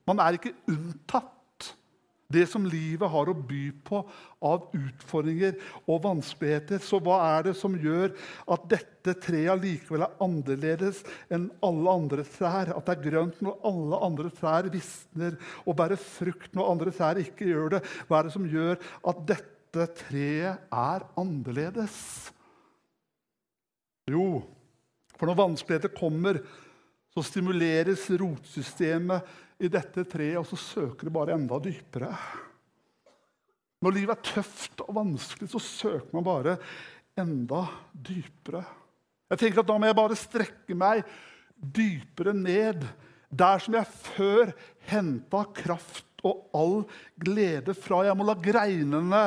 Man 0.08 0.22
er 0.22 0.38
ikke 0.38 0.54
unntatt 0.70 1.34
det 2.28 2.44
som 2.50 2.66
livet 2.68 3.08
har 3.08 3.30
å 3.30 3.34
by 3.48 3.62
på 3.88 4.02
av 4.44 4.66
utfordringer 4.76 5.54
og 5.88 6.02
vanskeligheter. 6.04 6.80
Så 6.84 7.00
hva 7.00 7.16
er 7.24 7.46
det 7.48 7.54
som 7.56 7.76
gjør 7.80 8.12
at 8.52 8.66
dette 8.68 9.14
treet 9.24 9.62
likevel 9.62 10.04
er 10.04 10.18
annerledes 10.24 11.00
enn 11.32 11.48
alle 11.64 11.94
andre 12.02 12.26
trær? 12.28 12.74
At 12.76 12.84
det 12.84 12.98
er 12.98 13.06
grønt 13.06 13.40
når 13.44 13.56
alle 13.70 14.02
andre 14.10 14.32
trær 14.36 14.68
visner 14.72 15.38
og 15.64 15.78
bærer 15.80 16.00
frukt 16.00 16.52
når 16.56 16.74
andre 16.74 16.96
trær 16.98 17.22
ikke 17.24 17.48
gjør 17.48 17.78
det? 17.78 17.84
Hva 18.08 18.20
er 18.20 18.28
det 18.28 18.36
som 18.36 18.50
gjør 18.52 18.76
at 18.76 19.24
dette 19.32 19.57
treet 19.86 20.64
er 20.74 21.04
annerledes? 21.20 21.98
Jo, 24.08 24.40
for 25.14 25.28
når 25.28 25.38
vanskeligheter 25.42 25.92
kommer, 25.94 26.40
så 27.12 27.24
stimuleres 27.26 28.06
rotsystemet 28.20 29.62
i 29.62 29.70
dette 29.72 30.04
treet, 30.08 30.38
og 30.40 30.46
så 30.48 30.58
søker 30.58 31.08
det 31.08 31.14
bare 31.14 31.34
enda 31.34 31.58
dypere. 31.62 32.12
Når 33.82 33.94
livet 33.94 34.14
er 34.16 34.34
tøft 34.34 34.82
og 34.86 34.94
vanskelig, 34.96 35.50
så 35.52 35.60
søker 35.62 36.14
man 36.16 36.26
bare 36.26 36.56
enda 37.18 37.64
dypere. 37.92 38.64
Jeg 39.28 39.42
tenker 39.42 39.62
at 39.62 39.68
Da 39.68 39.76
må 39.78 39.86
jeg 39.86 39.98
bare 39.98 40.18
strekke 40.18 40.76
meg 40.78 41.04
dypere 41.58 42.34
ned. 42.34 42.86
Der 43.28 43.60
som 43.60 43.76
jeg 43.76 43.90
før 43.92 44.52
henta 44.88 45.44
kraft 45.54 46.07
og 46.28 46.44
all 46.56 46.76
glede 47.24 47.74
fra. 47.76 48.04
Jeg 48.06 48.16
må 48.18 48.26
la 48.28 48.36
greinene 48.38 49.22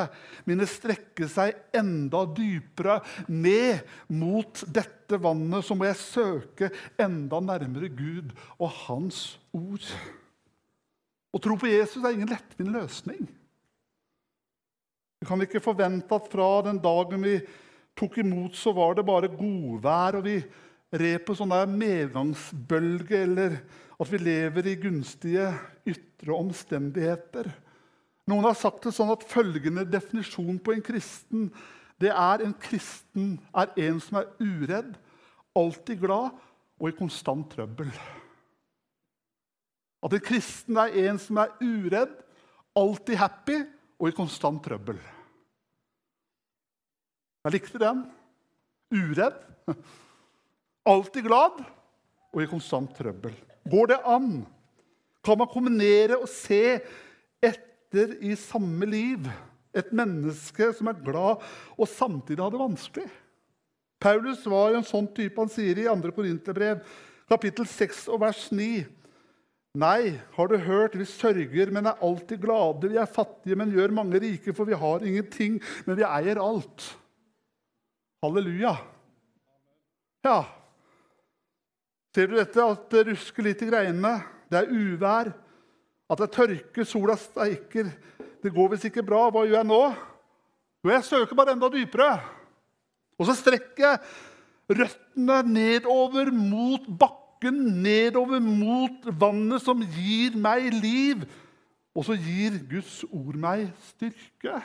mine 0.48 0.68
strekke 0.70 1.28
seg 1.30 1.76
enda 1.76 2.24
dypere 2.36 3.00
ned 3.28 3.82
mot 4.14 4.64
dette 4.70 5.18
vannet. 5.22 5.66
Så 5.66 5.76
må 5.76 5.88
jeg 5.90 6.00
søke 6.00 6.72
enda 7.00 7.42
nærmere 7.42 7.90
Gud 7.92 8.32
og 8.58 8.72
Hans 8.86 9.24
ord. 9.52 9.86
Å 11.32 11.40
tro 11.40 11.56
på 11.56 11.70
Jesus 11.70 12.02
er 12.02 12.14
ingen 12.14 12.30
lettvint 12.32 12.72
løsning. 12.72 13.22
Vi 15.22 15.28
kan 15.28 15.40
ikke 15.44 15.62
forvente 15.62 16.16
at 16.16 16.26
fra 16.32 16.48
den 16.66 16.80
dagen 16.82 17.22
vi 17.22 17.36
tok 17.98 18.18
imot, 18.22 18.56
så 18.58 18.72
var 18.74 18.96
det 18.96 19.04
bare 19.06 19.30
godvær, 19.30 20.18
og 20.18 20.26
vi 20.26 20.40
red 20.92 21.22
på 21.26 21.36
sånne 21.36 21.62
medgangsbølge, 21.72 23.22
eller 23.24 23.58
at 24.02 24.10
vi 24.12 24.20
lever 24.20 24.68
i 24.68 24.78
gunstige 24.82 25.50
ytre 25.88 26.34
omstendigheter. 26.36 27.48
Noen 28.30 28.46
har 28.46 28.58
sagt 28.58 28.86
det 28.86 28.94
sånn 28.96 29.12
at 29.14 29.26
følgende 29.26 29.86
definisjon 29.88 30.60
på 30.62 30.76
en 30.76 30.84
kristen 30.84 31.48
det 32.02 32.10
er 32.10 32.42
en 32.42 32.54
kristen 32.58 33.36
er 33.54 33.70
en 33.78 34.00
som 34.02 34.18
er 34.18 34.30
uredd, 34.42 34.96
alltid 35.54 36.00
glad 36.02 36.32
og 36.80 36.88
i 36.88 36.96
konstant 36.98 37.46
trøbbel. 37.52 37.92
At 40.02 40.16
en 40.16 40.24
kristen 40.24 40.80
er 40.82 40.96
en 41.04 41.20
som 41.22 41.38
er 41.38 41.52
uredd, 41.62 42.16
alltid 42.74 43.20
happy 43.20 43.60
og 44.00 44.08
i 44.08 44.16
konstant 44.16 44.64
trøbbel. 44.64 44.98
Jeg 47.44 47.54
likte 47.54 47.78
den. 47.78 48.02
Uredd, 48.92 49.38
alltid 50.88 51.26
glad 51.28 51.62
og 52.32 52.42
i 52.42 52.48
konstant 52.50 52.92
trøbbel. 52.96 53.34
Går 53.70 53.92
det 53.92 54.00
an? 54.08 54.42
Kan 55.22 55.38
man 55.38 55.50
kombinere 55.50 56.18
og 56.18 56.30
se 56.30 56.80
etter 57.42 58.16
i 58.24 58.34
samme 58.38 58.88
liv? 58.88 59.28
Et 59.72 59.92
menneske 59.94 60.68
som 60.76 60.90
er 60.90 61.04
glad 61.04 61.44
og 61.78 61.88
samtidig 61.88 62.42
har 62.42 62.52
det 62.52 62.60
vanskelig. 62.60 63.06
Paulus 64.02 64.42
var 64.50 64.74
en 64.74 64.84
sånn 64.84 65.06
type. 65.14 65.38
Han 65.38 65.52
sier 65.52 65.78
i 65.78 65.86
2. 65.86 66.10
Korinterbrev, 66.16 66.82
kapittel 67.30 67.68
6 67.70 68.08
og 68.12 68.20
vers 68.24 68.48
9 68.52 68.82
Nei, 69.72 70.18
har 70.36 70.50
du 70.50 70.58
hørt, 70.60 70.98
vi 71.00 71.06
sørger, 71.08 71.70
men 71.72 71.86
er 71.88 72.00
alltid 72.04 72.42
glade. 72.42 72.90
Vi 72.92 72.98
er 73.00 73.08
fattige, 73.08 73.56
men 73.56 73.72
gjør 73.72 73.94
mange 73.96 74.20
rike, 74.20 74.52
for 74.52 74.68
vi 74.68 74.76
har 74.76 75.04
ingenting, 75.08 75.62
men 75.86 75.96
vi 75.96 76.04
eier 76.04 76.40
alt. 76.42 76.90
Halleluja. 78.20 78.74
Ja. 80.28 80.42
Ser 82.12 82.28
du 82.28 82.36
dette? 82.36 82.64
At 82.64 82.88
det 82.92 83.06
rusker 83.08 83.46
litt 83.46 83.62
i 83.64 83.68
greinene. 83.70 84.18
Det 84.52 84.60
er 84.60 84.72
uvær. 84.72 85.32
At 86.12 86.20
det 86.20 86.28
er 86.28 86.34
tørke, 86.36 86.84
sola 86.88 87.16
steiker. 87.16 87.88
Det 88.42 88.52
går 88.52 88.74
visst 88.74 88.90
ikke 88.90 89.04
bra. 89.06 89.28
Hva 89.32 89.46
gjør 89.46 89.60
jeg 89.60 89.70
nå? 89.70 89.82
Jo, 90.82 90.92
jeg 90.92 91.06
søker 91.06 91.38
bare 91.38 91.54
enda 91.56 91.70
dypere. 91.72 92.12
Og 93.20 93.28
så 93.28 93.36
strekker 93.38 93.86
jeg 93.86 94.02
røttene 94.72 95.42
nedover 95.46 96.30
mot 96.34 96.84
bakken 96.98 97.58
nedover 97.82 98.42
mot 98.42 99.08
vannet 99.18 99.62
som 99.64 99.80
gir 99.94 100.36
meg 100.38 100.68
liv. 100.74 101.24
Og 101.92 102.06
så 102.08 102.16
gir 102.16 102.56
Guds 102.70 103.02
ord 103.10 103.36
meg 103.40 103.68
styrke. 103.90 104.60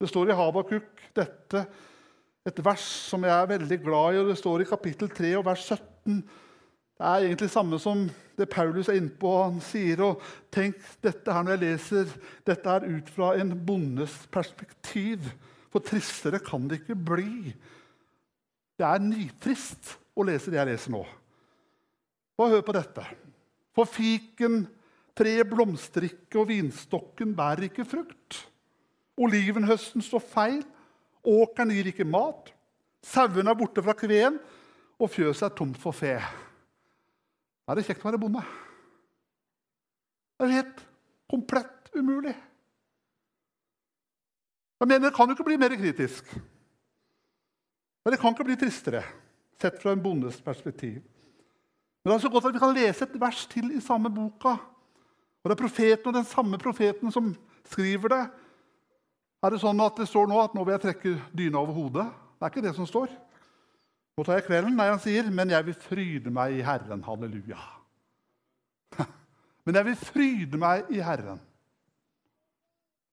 Det 0.00 0.08
står 0.08 0.30
i 0.30 0.36
Habakuk 0.36 1.02
dette, 1.16 1.66
et 2.50 2.62
vers 2.64 2.84
som 3.08 3.24
jeg 3.26 3.32
er 3.34 3.50
veldig 3.54 3.78
glad 3.84 4.14
i. 4.14 4.20
og 4.20 4.30
Det 4.30 4.38
står 4.40 4.64
i 4.64 4.68
kapittel 4.68 5.10
3 5.14 5.32
og 5.38 5.46
vers 5.46 5.66
17. 5.66 6.20
Det 7.00 7.08
er 7.08 7.24
egentlig 7.24 7.46
det 7.46 7.54
samme 7.54 7.78
som 7.80 8.02
det 8.36 8.48
Paulus 8.52 8.90
er 8.90 8.98
inne 9.00 9.14
på. 9.20 9.30
Han 9.40 9.60
sier 9.64 10.02
og 10.04 10.24
tenk 10.52 10.80
dette 11.04 11.32
her 11.32 11.46
når 11.46 11.56
jeg 11.56 11.64
leser 11.64 12.10
dette 12.48 12.74
er 12.74 12.88
ut 12.88 13.08
fra 13.14 13.32
en 13.40 13.54
bondes 13.66 14.18
perspektiv. 14.32 15.30
For 15.70 15.84
tristere 15.86 16.42
kan 16.44 16.66
det 16.68 16.82
ikke 16.82 16.98
bli. 16.98 17.54
Det 18.76 18.86
er 18.86 19.02
nytrist 19.04 19.94
å 20.16 20.26
lese 20.26 20.52
det 20.52 20.60
jeg 20.60 20.70
leser 20.72 20.94
nå. 20.94 21.02
Og 22.40 22.54
hør 22.54 22.64
på 22.66 22.74
dette. 22.76 23.04
For 23.76 23.88
fiken, 23.88 24.64
treet 25.16 25.48
blomstrer 25.48 26.08
ikke, 26.08 26.40
og 26.40 26.48
vinstokken 26.50 27.34
bærer 27.36 27.68
ikke 27.68 27.86
frukt. 27.88 28.40
Olivenhøsten 29.20 30.02
står 30.04 30.24
feil, 30.24 30.62
åkeren 31.24 31.72
gir 31.74 31.90
ikke 31.90 32.08
mat. 32.08 32.52
Sauene 33.04 33.52
er 33.52 33.58
borte 33.58 33.82
fra 33.84 33.94
kveen, 33.96 34.38
og 35.00 35.10
fjøset 35.12 35.48
er 35.48 35.56
tomt 35.56 35.78
for 35.80 35.96
fe. 35.96 36.16
Da 37.64 37.72
er 37.72 37.80
det 37.80 37.86
kjekt 37.88 38.04
å 38.04 38.10
være 38.10 38.20
bonde. 38.20 38.42
Det 40.36 40.46
er 40.46 40.56
helt 40.58 40.80
komplett 41.30 41.90
umulig. 41.94 42.34
Jeg 44.80 44.88
mener, 44.88 45.10
Det 45.10 45.14
kan 45.16 45.28
jo 45.28 45.36
ikke 45.36 45.44
bli 45.44 45.60
mer 45.60 45.76
kritisk. 45.76 46.24
Men 48.04 48.12
det 48.12 48.20
kan 48.20 48.32
ikke 48.32 48.48
bli 48.48 48.56
tristere 48.56 49.02
sett 49.60 49.76
fra 49.82 49.92
en 49.92 50.02
bondes 50.02 50.40
perspektiv. 50.40 51.02
Men 52.00 52.10
det 52.10 52.14
er 52.14 52.22
så 52.24 52.30
godt 52.32 52.48
at 52.48 52.54
vi 52.54 52.62
kan 52.62 52.74
lese 52.74 53.04
et 53.04 53.20
vers 53.20 53.44
til 53.46 53.68
i 53.76 53.80
samme 53.84 54.08
boka. 54.08 54.56
Og 55.40 55.50
det 55.50 55.52
er 55.52 55.62
profeten 55.62 56.08
og 56.08 56.16
den 56.16 56.24
samme 56.24 56.58
profeten 56.58 57.12
som 57.12 57.34
skriver 57.68 58.08
det. 58.08 58.22
Er 59.40 59.54
det 59.54 59.60
sånn 59.62 59.80
at 59.80 59.96
det 59.96 60.08
står 60.08 60.28
nå 60.28 60.38
at 60.42 60.54
nå 60.56 60.64
vil 60.66 60.76
jeg 60.76 60.84
trekke 60.84 61.12
dyna 61.36 61.62
over 61.62 61.76
hodet? 61.76 62.06
Det 62.36 62.46
er 62.46 62.52
ikke 62.52 62.64
det 62.64 62.74
som 62.76 62.88
står. 62.88 63.12
Nå 64.16 64.24
tar 64.24 64.36
jeg 64.36 64.46
kvelden. 64.48 64.76
Nei, 64.76 64.88
han 64.90 65.00
sier, 65.00 65.30
'Men 65.30 65.50
jeg 65.50 65.66
vil 65.66 65.74
fryde 65.74 66.30
meg 66.30 66.58
i 66.58 66.62
Herren'. 66.62 67.04
Halleluja. 67.04 67.60
Men 69.64 69.74
jeg 69.74 69.84
vil 69.84 69.96
fryde 69.96 70.58
meg 70.58 70.90
i 70.90 71.00
Herren. 71.00 71.40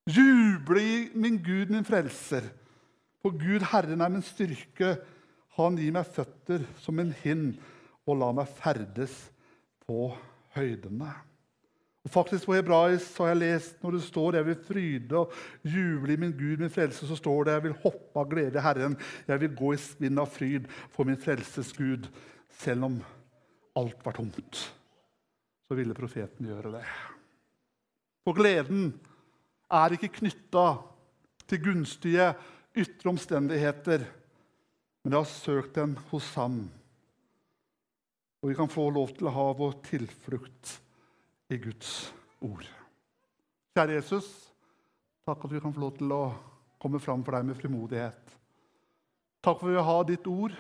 Juble 0.08 0.82
i 0.82 1.10
min 1.14 1.38
Gud, 1.44 1.70
min 1.70 1.86
frelser. 1.86 2.44
For 3.22 3.32
Gud, 3.32 3.62
Herren, 3.62 4.02
er 4.02 4.10
min 4.10 4.22
styrke 4.22 4.98
han 5.58 5.78
gir 5.78 5.94
meg 5.96 6.06
føtter 6.14 6.66
som 6.84 7.00
en 7.02 7.14
hind 7.24 7.56
og 8.06 8.20
la 8.22 8.30
meg 8.36 8.50
ferdes 8.60 9.16
på 9.88 10.12
høydene. 10.54 11.10
Og 12.08 12.12
faktisk 12.14 12.46
På 12.48 12.56
hebraisk 12.56 13.18
har 13.20 13.34
jeg 13.34 13.40
lest 13.42 13.82
når 13.84 13.98
det 13.98 14.04
står 14.04 14.36
'Jeg 14.36 14.46
vil 14.46 14.64
fryde 14.68 15.18
og 15.18 15.32
juble 15.64 16.14
i 16.14 16.16
min 16.16 16.32
Gud, 16.32 16.58
min 16.58 16.70
frelse', 16.70 17.08
så 17.08 17.16
står 17.16 17.44
det 17.44 17.54
'Jeg 17.54 17.64
vil 17.64 17.82
hoppe 17.84 18.20
av 18.20 18.30
glede 18.30 18.60
i 18.60 18.62
Herren'. 18.62 18.96
'Jeg 19.28 19.42
vil 19.42 19.56
gå 19.56 19.74
i 19.74 19.78
spinn 19.78 20.18
av 20.18 20.28
fryd 20.28 20.70
for 20.90 21.04
min 21.04 21.18
frelses 21.18 21.74
Gud', 21.74 22.08
selv 22.50 22.84
om 22.84 23.04
alt 23.76 24.06
var 24.06 24.12
tomt. 24.12 24.74
Så 25.68 25.76
ville 25.76 25.94
profeten 25.94 26.48
gjøre 26.48 26.72
det. 26.72 26.86
For 28.24 28.34
gleden 28.34 29.00
er 29.72 29.90
ikke 29.90 30.08
knytta 30.08 30.78
til 31.48 31.64
gunstige 31.64 32.36
ytre 32.76 33.10
omstendigheter 33.10 34.06
Men 35.04 35.14
jeg 35.14 35.20
har 35.20 35.26
søkt 35.26 35.76
den 35.76 35.98
hos 36.12 36.34
ham. 36.36 36.70
Og 38.42 38.50
vi 38.50 38.56
kan 38.56 38.70
få 38.70 38.90
lov 38.90 39.08
til 39.08 39.28
å 39.28 39.32
ha 39.32 39.54
vår 39.54 39.74
tilflukt 39.84 40.87
i 41.50 41.58
Guds 41.62 42.14
ord. 42.44 42.68
Kjære 43.78 43.98
Jesus, 44.00 44.28
takk 45.28 45.46
at 45.46 45.54
vi 45.54 45.62
kan 45.64 45.74
få 45.74 45.84
lov 45.84 45.94
til 46.00 46.12
å 46.12 46.22
komme 46.82 47.00
fram 47.02 47.24
for 47.26 47.38
deg 47.38 47.48
med 47.48 47.60
frimodighet. 47.60 48.34
Takk 49.46 49.62
for 49.62 49.70
at 49.70 49.78
vi 49.78 49.86
har 49.90 50.08
ditt 50.10 50.28
ord, 50.28 50.56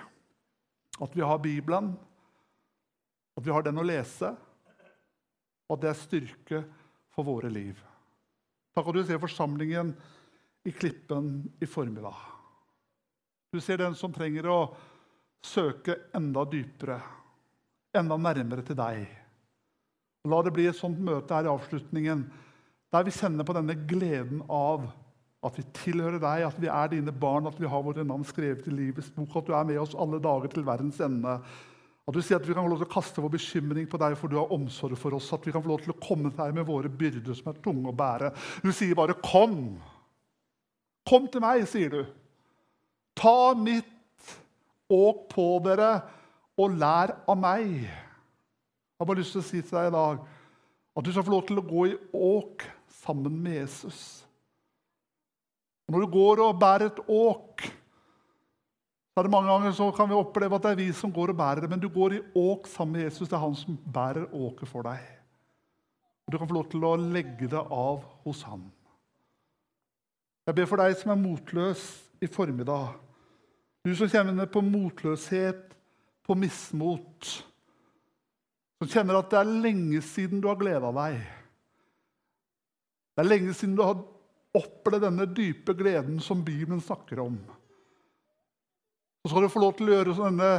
at 1.02 1.18
vi 1.18 1.26
har 1.26 1.42
Bibelen, 1.44 1.92
at 3.38 3.46
vi 3.46 3.54
har 3.54 3.66
den 3.66 3.82
å 3.82 3.86
lese, 3.86 4.32
og 5.68 5.76
at 5.76 5.84
det 5.84 5.92
er 5.92 6.00
styrke 6.00 6.64
for 7.14 7.28
våre 7.28 7.52
liv. 7.52 7.80
Takk 8.78 8.90
at 8.90 8.98
du 8.98 9.04
ser 9.06 9.22
forsamlingen 9.22 9.92
i 10.68 10.72
Klippen 10.72 11.42
i 11.60 11.68
formiddag. 11.70 12.16
Du 13.52 13.60
ser 13.64 13.82
den 13.82 13.96
som 13.98 14.14
trenger 14.14 14.48
å 14.52 14.60
søke 15.44 15.96
enda 16.16 16.44
dypere, 16.50 16.98
enda 17.96 18.18
nærmere 18.20 18.66
til 18.66 18.78
deg. 18.78 19.27
La 20.28 20.42
det 20.44 20.54
bli 20.56 20.68
et 20.70 20.78
sånt 20.78 21.00
møte 21.00 21.34
her 21.34 21.48
i 21.48 21.52
avslutningen 21.52 22.26
der 22.94 23.04
vi 23.04 23.12
kjenner 23.12 23.44
på 23.44 23.56
denne 23.56 23.76
gleden 23.88 24.44
av 24.48 24.86
at 25.46 25.58
vi 25.60 25.66
tilhører 25.76 26.22
deg, 26.22 26.44
at 26.48 26.60
vi 26.60 26.70
er 26.72 26.92
dine 26.92 27.14
barn, 27.14 27.48
at 27.50 27.58
vi 27.60 27.70
har 27.70 27.84
våre 27.84 28.06
navn 28.08 28.24
skrevet 28.26 28.68
i 28.68 28.74
livets 28.74 29.10
bok, 29.14 29.36
at 29.38 29.50
du 29.50 29.54
er 29.56 29.68
med 29.68 29.80
oss 29.82 29.96
alle 30.00 30.20
dager 30.24 30.52
til 30.52 30.66
verdens 30.66 31.02
ende. 31.04 31.36
At 32.08 32.16
du 32.16 32.22
sier 32.24 32.40
at 32.40 32.48
vi 32.48 32.56
kan 32.56 32.64
få 32.64 32.72
lov 32.72 32.80
til 32.82 32.88
å 32.88 32.94
kaste 32.94 33.24
vår 33.24 33.34
bekymring 33.36 33.88
på 33.92 34.00
deg, 34.00 34.16
for 34.18 34.32
du 34.32 34.38
har 34.40 34.54
omsorg 34.56 34.96
for 35.00 35.18
oss. 35.18 35.28
At 35.36 35.44
vi 35.46 35.52
kan 35.52 35.64
få 35.64 35.74
lov 35.74 35.84
til 35.84 35.92
å 35.92 36.00
komme 36.00 36.32
til 36.32 36.40
deg 36.40 36.56
med 36.56 36.68
våre 36.70 36.90
byrder 36.90 37.36
som 37.36 37.52
er 37.52 37.60
tunge 37.64 37.92
å 37.92 37.96
bære. 37.96 38.32
Du 38.64 38.72
sier 38.72 38.96
bare 38.96 39.14
'kom'. 39.20 39.78
Kom 41.08 41.28
til 41.28 41.42
meg, 41.42 41.68
sier 41.68 41.90
du. 41.90 42.06
Ta 43.16 43.54
mitt 43.54 43.86
åk 44.90 45.30
på 45.30 45.60
dere, 45.64 46.02
og 46.58 46.72
lær 46.72 47.16
av 47.28 47.38
meg. 47.38 47.88
Jeg 48.98 49.06
har 49.06 49.10
bare 49.12 49.22
lyst 49.22 49.36
til 49.36 49.44
å 49.44 49.46
si 49.46 49.60
til 49.62 49.78
deg 49.78 49.92
i 49.92 49.94
dag 49.94 50.22
at 50.98 51.06
du 51.06 51.12
skal 51.14 51.26
få 51.28 51.36
lov 51.36 51.44
til 51.46 51.60
å 51.62 51.66
gå 51.68 51.82
i 51.92 51.98
åk 52.18 52.64
sammen 53.04 53.36
med 53.44 53.60
Jesus. 53.60 54.00
Og 55.86 55.94
når 55.94 56.04
du 56.04 56.16
går 56.16 56.42
og 56.42 56.58
bærer 56.58 56.90
et 56.90 57.04
åk, 57.06 57.68
så 59.14 59.22
er 59.22 59.28
det 59.28 59.34
mange 59.34 59.52
ganger 59.54 59.76
så 59.78 59.92
kan 59.94 60.10
vi 60.10 60.18
oppleve 60.18 60.58
at 60.58 60.66
det 60.66 60.72
er 60.74 60.80
vi 60.82 60.88
som 60.98 61.14
går 61.14 61.32
og 61.32 61.38
bærer 61.38 61.62
det, 61.64 61.70
men 61.70 61.82
du 61.82 61.88
går 61.94 62.18
i 62.18 62.24
åk 62.42 62.66
sammen 62.70 62.98
med 62.98 63.06
Jesus. 63.06 63.30
Det 63.30 63.38
er 63.38 63.44
han 63.46 63.56
som 63.58 63.78
bærer 63.94 64.34
åket 64.34 64.72
for 64.72 64.90
deg. 64.90 65.06
Og 66.26 66.34
Du 66.34 66.38
kan 66.38 66.50
få 66.50 66.58
lov 66.58 66.68
til 66.74 66.84
å 66.84 66.96
legge 66.98 67.48
det 67.54 67.62
av 67.62 68.02
hos 68.26 68.42
han. 68.50 68.66
Jeg 70.50 70.58
ber 70.58 70.68
for 70.70 70.82
deg 70.82 70.98
som 70.98 71.14
er 71.14 71.22
motløs 71.22 71.86
i 72.24 72.30
formiddag. 72.32 72.98
Du 73.86 73.94
som 73.96 74.10
kjenner 74.10 74.50
på 74.50 74.66
motløshet, 74.66 75.70
på 76.26 76.36
mismot. 76.36 77.30
Som 78.78 78.92
kjenner 78.92 79.18
at 79.18 79.32
det 79.32 79.40
er 79.40 79.58
lenge 79.66 80.02
siden 80.06 80.42
du 80.42 80.48
har 80.52 80.60
gleda 80.60 80.92
deg. 80.94 81.18
Det 83.18 83.24
er 83.24 83.30
lenge 83.32 83.56
siden 83.58 83.78
du 83.78 83.82
har 83.82 84.04
opplevd 84.58 85.08
denne 85.08 85.26
dype 85.30 85.74
gleden 85.78 86.20
som 86.22 86.44
Bibelen 86.46 86.82
snakker 86.84 87.24
om. 87.24 87.40
Så 89.26 89.34
skal 89.34 89.48
du 89.48 89.52
få 89.52 89.64
lov 89.64 89.74
til 89.78 89.90
å 89.90 89.98
gjøre 89.98 90.14
som 90.18 90.30
denne 90.30 90.52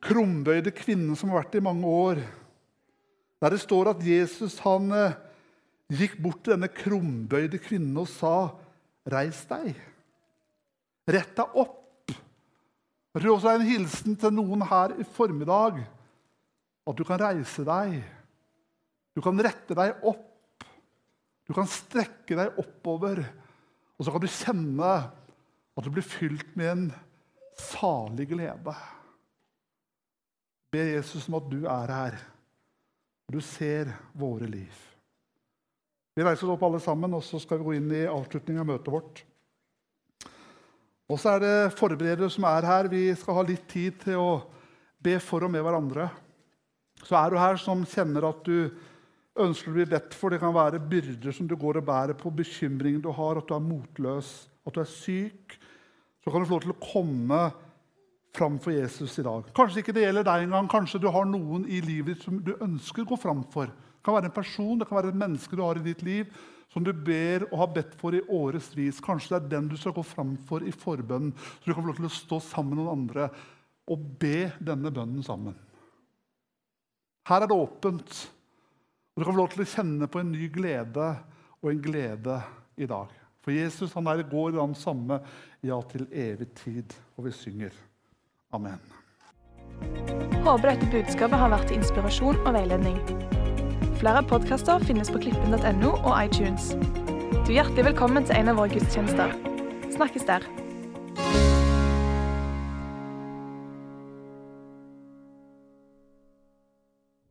krumbøyde 0.00 0.72
kvinnen 0.72 1.18
som 1.18 1.32
har 1.32 1.42
vært 1.42 1.58
i 1.58 1.64
mange 1.64 1.90
år. 1.90 2.22
Der 3.42 3.54
det 3.54 3.60
står 3.62 3.92
at 3.92 4.06
Jesus 4.06 4.58
han 4.64 4.88
eh, 4.94 5.18
gikk 5.90 6.18
bort 6.22 6.44
til 6.44 6.54
denne 6.54 6.70
krumbøyde 6.72 7.58
kvinnen 7.62 7.98
og 7.98 8.08
sa, 8.08 8.52
'Reis 9.10 9.42
deg. 9.50 9.74
Rett 11.10 11.36
deg 11.36 11.56
opp.' 11.58 12.14
Jeg 13.10 13.22
tror 13.24 13.32
også 13.34 13.48
det 13.48 13.52
er 13.52 13.58
en 13.58 13.72
hilsen 13.72 14.16
til 14.22 14.36
noen 14.36 14.62
her 14.70 14.94
i 15.02 15.04
formiddag. 15.16 15.80
At 16.90 16.98
du 16.98 17.04
kan 17.06 17.20
reise 17.22 17.64
deg. 17.66 18.00
Du 19.14 19.22
kan 19.22 19.38
rette 19.42 19.76
deg 19.78 20.02
opp. 20.06 20.26
Du 21.46 21.54
kan 21.56 21.66
strekke 21.66 22.36
deg 22.38 22.58
oppover, 22.62 23.24
og 23.98 24.06
så 24.06 24.12
kan 24.14 24.22
du 24.22 24.30
kjenne 24.30 24.90
at 25.74 25.82
du 25.82 25.90
blir 25.90 26.06
fylt 26.06 26.52
med 26.54 26.68
en 26.70 26.84
salig 27.58 28.28
glede. 28.30 28.74
Be 30.70 30.84
Jesus 30.92 31.26
om 31.26 31.40
at 31.40 31.48
du 31.50 31.64
er 31.66 31.90
her, 31.90 32.20
og 33.26 33.34
du 33.34 33.42
ser 33.42 33.90
våre 34.14 34.46
liv. 34.46 34.70
Vi 36.14 36.22
reiser 36.22 36.46
oss 36.46 36.54
opp 36.54 36.62
alle 36.68 36.78
sammen, 36.84 37.18
og 37.18 37.26
så 37.26 37.42
skal 37.42 37.58
vi 37.58 37.66
gå 37.66 37.76
inn 37.80 37.90
i 37.98 38.06
avslutningen 38.06 38.62
av 38.62 38.70
møtet 38.70 38.94
vårt. 38.94 39.24
Og 41.10 41.18
så 41.18 41.34
er 41.34 41.42
det 41.42 41.74
forberedere 41.74 42.30
som 42.30 42.46
er 42.46 42.66
her. 42.70 42.86
Vi 42.92 43.08
skal 43.18 43.40
ha 43.40 43.46
litt 43.46 43.66
tid 43.70 43.98
til 44.04 44.22
å 44.22 44.32
be 45.02 45.18
for 45.18 45.42
og 45.42 45.50
med 45.50 45.66
hverandre. 45.66 46.06
Så 47.06 47.16
er 47.16 47.32
du 47.32 47.40
her 47.40 47.58
som 47.60 47.82
kjenner 47.88 48.28
at 48.28 48.44
du 48.46 48.70
ønsker 49.40 49.72
å 49.72 49.76
bli 49.78 49.88
bedt 49.88 50.14
for. 50.16 50.32
Det 50.32 50.40
kan 50.42 50.54
være 50.54 50.82
byrder 50.82 51.34
som 51.34 51.48
du 51.48 51.56
går 51.58 51.80
og 51.80 51.88
bærer 51.88 52.18
på, 52.18 52.32
bekymringer 52.34 53.02
du 53.04 53.10
har, 53.16 53.40
at 53.40 53.48
du 53.48 53.56
er 53.56 53.64
motløs, 53.64 54.30
at 54.66 54.76
du 54.76 54.82
er 54.82 54.90
syk. 54.90 55.56
Så 56.20 56.32
kan 56.32 56.42
du 56.42 56.48
få 56.48 56.58
lov 56.58 56.64
til 56.66 56.74
å 56.74 56.80
komme 56.84 57.42
fram 58.36 58.60
for 58.62 58.74
Jesus 58.74 59.16
i 59.18 59.26
dag. 59.26 59.48
Kanskje 59.56 59.82
ikke 59.82 59.96
det 59.96 60.04
gjelder 60.04 60.26
deg 60.28 60.46
engang. 60.46 60.68
Kanskje 60.70 61.00
du 61.02 61.08
har 61.10 61.26
noen 61.26 61.64
i 61.66 61.80
livet 61.82 62.14
ditt 62.14 62.26
som 62.26 62.38
du 62.44 62.52
ønsker 62.60 63.04
å 63.04 63.12
gå 63.12 63.20
fram 63.20 63.42
for. 63.52 63.70
Det 63.70 64.06
kan 64.06 64.16
være 64.16 64.30
en 64.30 64.36
person, 64.36 64.78
det 64.80 64.88
kan 64.88 65.00
være 65.00 65.12
et 65.12 65.22
menneske 65.22 65.56
du 65.56 65.64
har 65.64 65.80
i 65.80 65.84
ditt 65.84 66.04
liv 66.06 66.30
som 66.70 66.84
du 66.86 66.92
ber 66.94 67.48
og 67.50 67.56
har 67.64 67.72
bedt 67.80 67.96
for 67.98 68.14
i 68.14 68.22
årevis. 68.30 69.00
Kanskje 69.02 69.34
det 69.34 69.40
er 69.40 69.48
den 69.56 69.70
du 69.72 69.76
skal 69.78 69.94
gå 69.96 70.04
fram 70.06 70.36
for 70.46 70.62
i 70.62 70.74
forbønnen, 70.74 71.32
så 71.34 71.66
du 71.66 71.72
kan 71.74 71.82
få 71.82 71.90
lov 71.90 71.98
til 71.98 72.10
å 72.10 72.14
stå 72.14 72.38
sammen 72.46 72.76
med 72.76 72.84
noen 72.84 72.94
andre 72.94 73.26
og 73.90 74.06
be 74.22 74.52
denne 74.62 74.92
bønnen 74.94 75.24
sammen. 75.26 75.56
Her 77.28 77.44
er 77.44 77.50
det 77.50 77.56
åpent. 77.56 78.20
Og 79.14 79.20
du 79.20 79.24
kan 79.24 79.34
få 79.34 79.40
lov 79.40 79.50
til 79.52 79.64
å 79.64 79.70
kjenne 79.74 80.08
på 80.10 80.22
en 80.22 80.32
ny 80.32 80.48
glede 80.52 81.10
og 81.60 81.72
en 81.72 81.82
glede 81.84 82.38
i 82.80 82.88
dag. 82.88 83.10
For 83.44 83.54
Jesus 83.54 83.92
han 83.96 84.08
er 84.08 84.22
i 84.22 84.28
går 84.28 84.54
den 84.56 84.74
samme, 84.76 85.20
ja, 85.64 85.80
til 85.92 86.06
evig 86.12 86.50
tid. 86.60 86.96
Og 87.16 87.28
vi 87.28 87.34
synger 87.36 87.76
Amen. 88.52 88.80
Håper 90.44 90.72
dette 90.72 90.88
budskapet 90.90 91.38
har 91.38 91.52
vært 91.52 91.68
til 91.70 91.78
inspirasjon 91.78 92.40
og 92.42 92.56
veiledning. 92.56 92.98
Flere 94.00 94.24
podkaster 94.26 94.82
finnes 94.88 95.12
på 95.12 95.20
klippen.no 95.22 95.92
og 96.00 96.14
iTunes. 96.16 96.72
Du 97.44 97.52
er 97.52 97.60
hjertelig 97.60 97.90
velkommen 97.92 98.26
til 98.26 98.40
en 98.40 98.52
av 98.52 98.60
våre 98.60 98.72
gudstjenester. 98.72 99.36
Snakkes 99.92 100.26
der. 100.28 100.48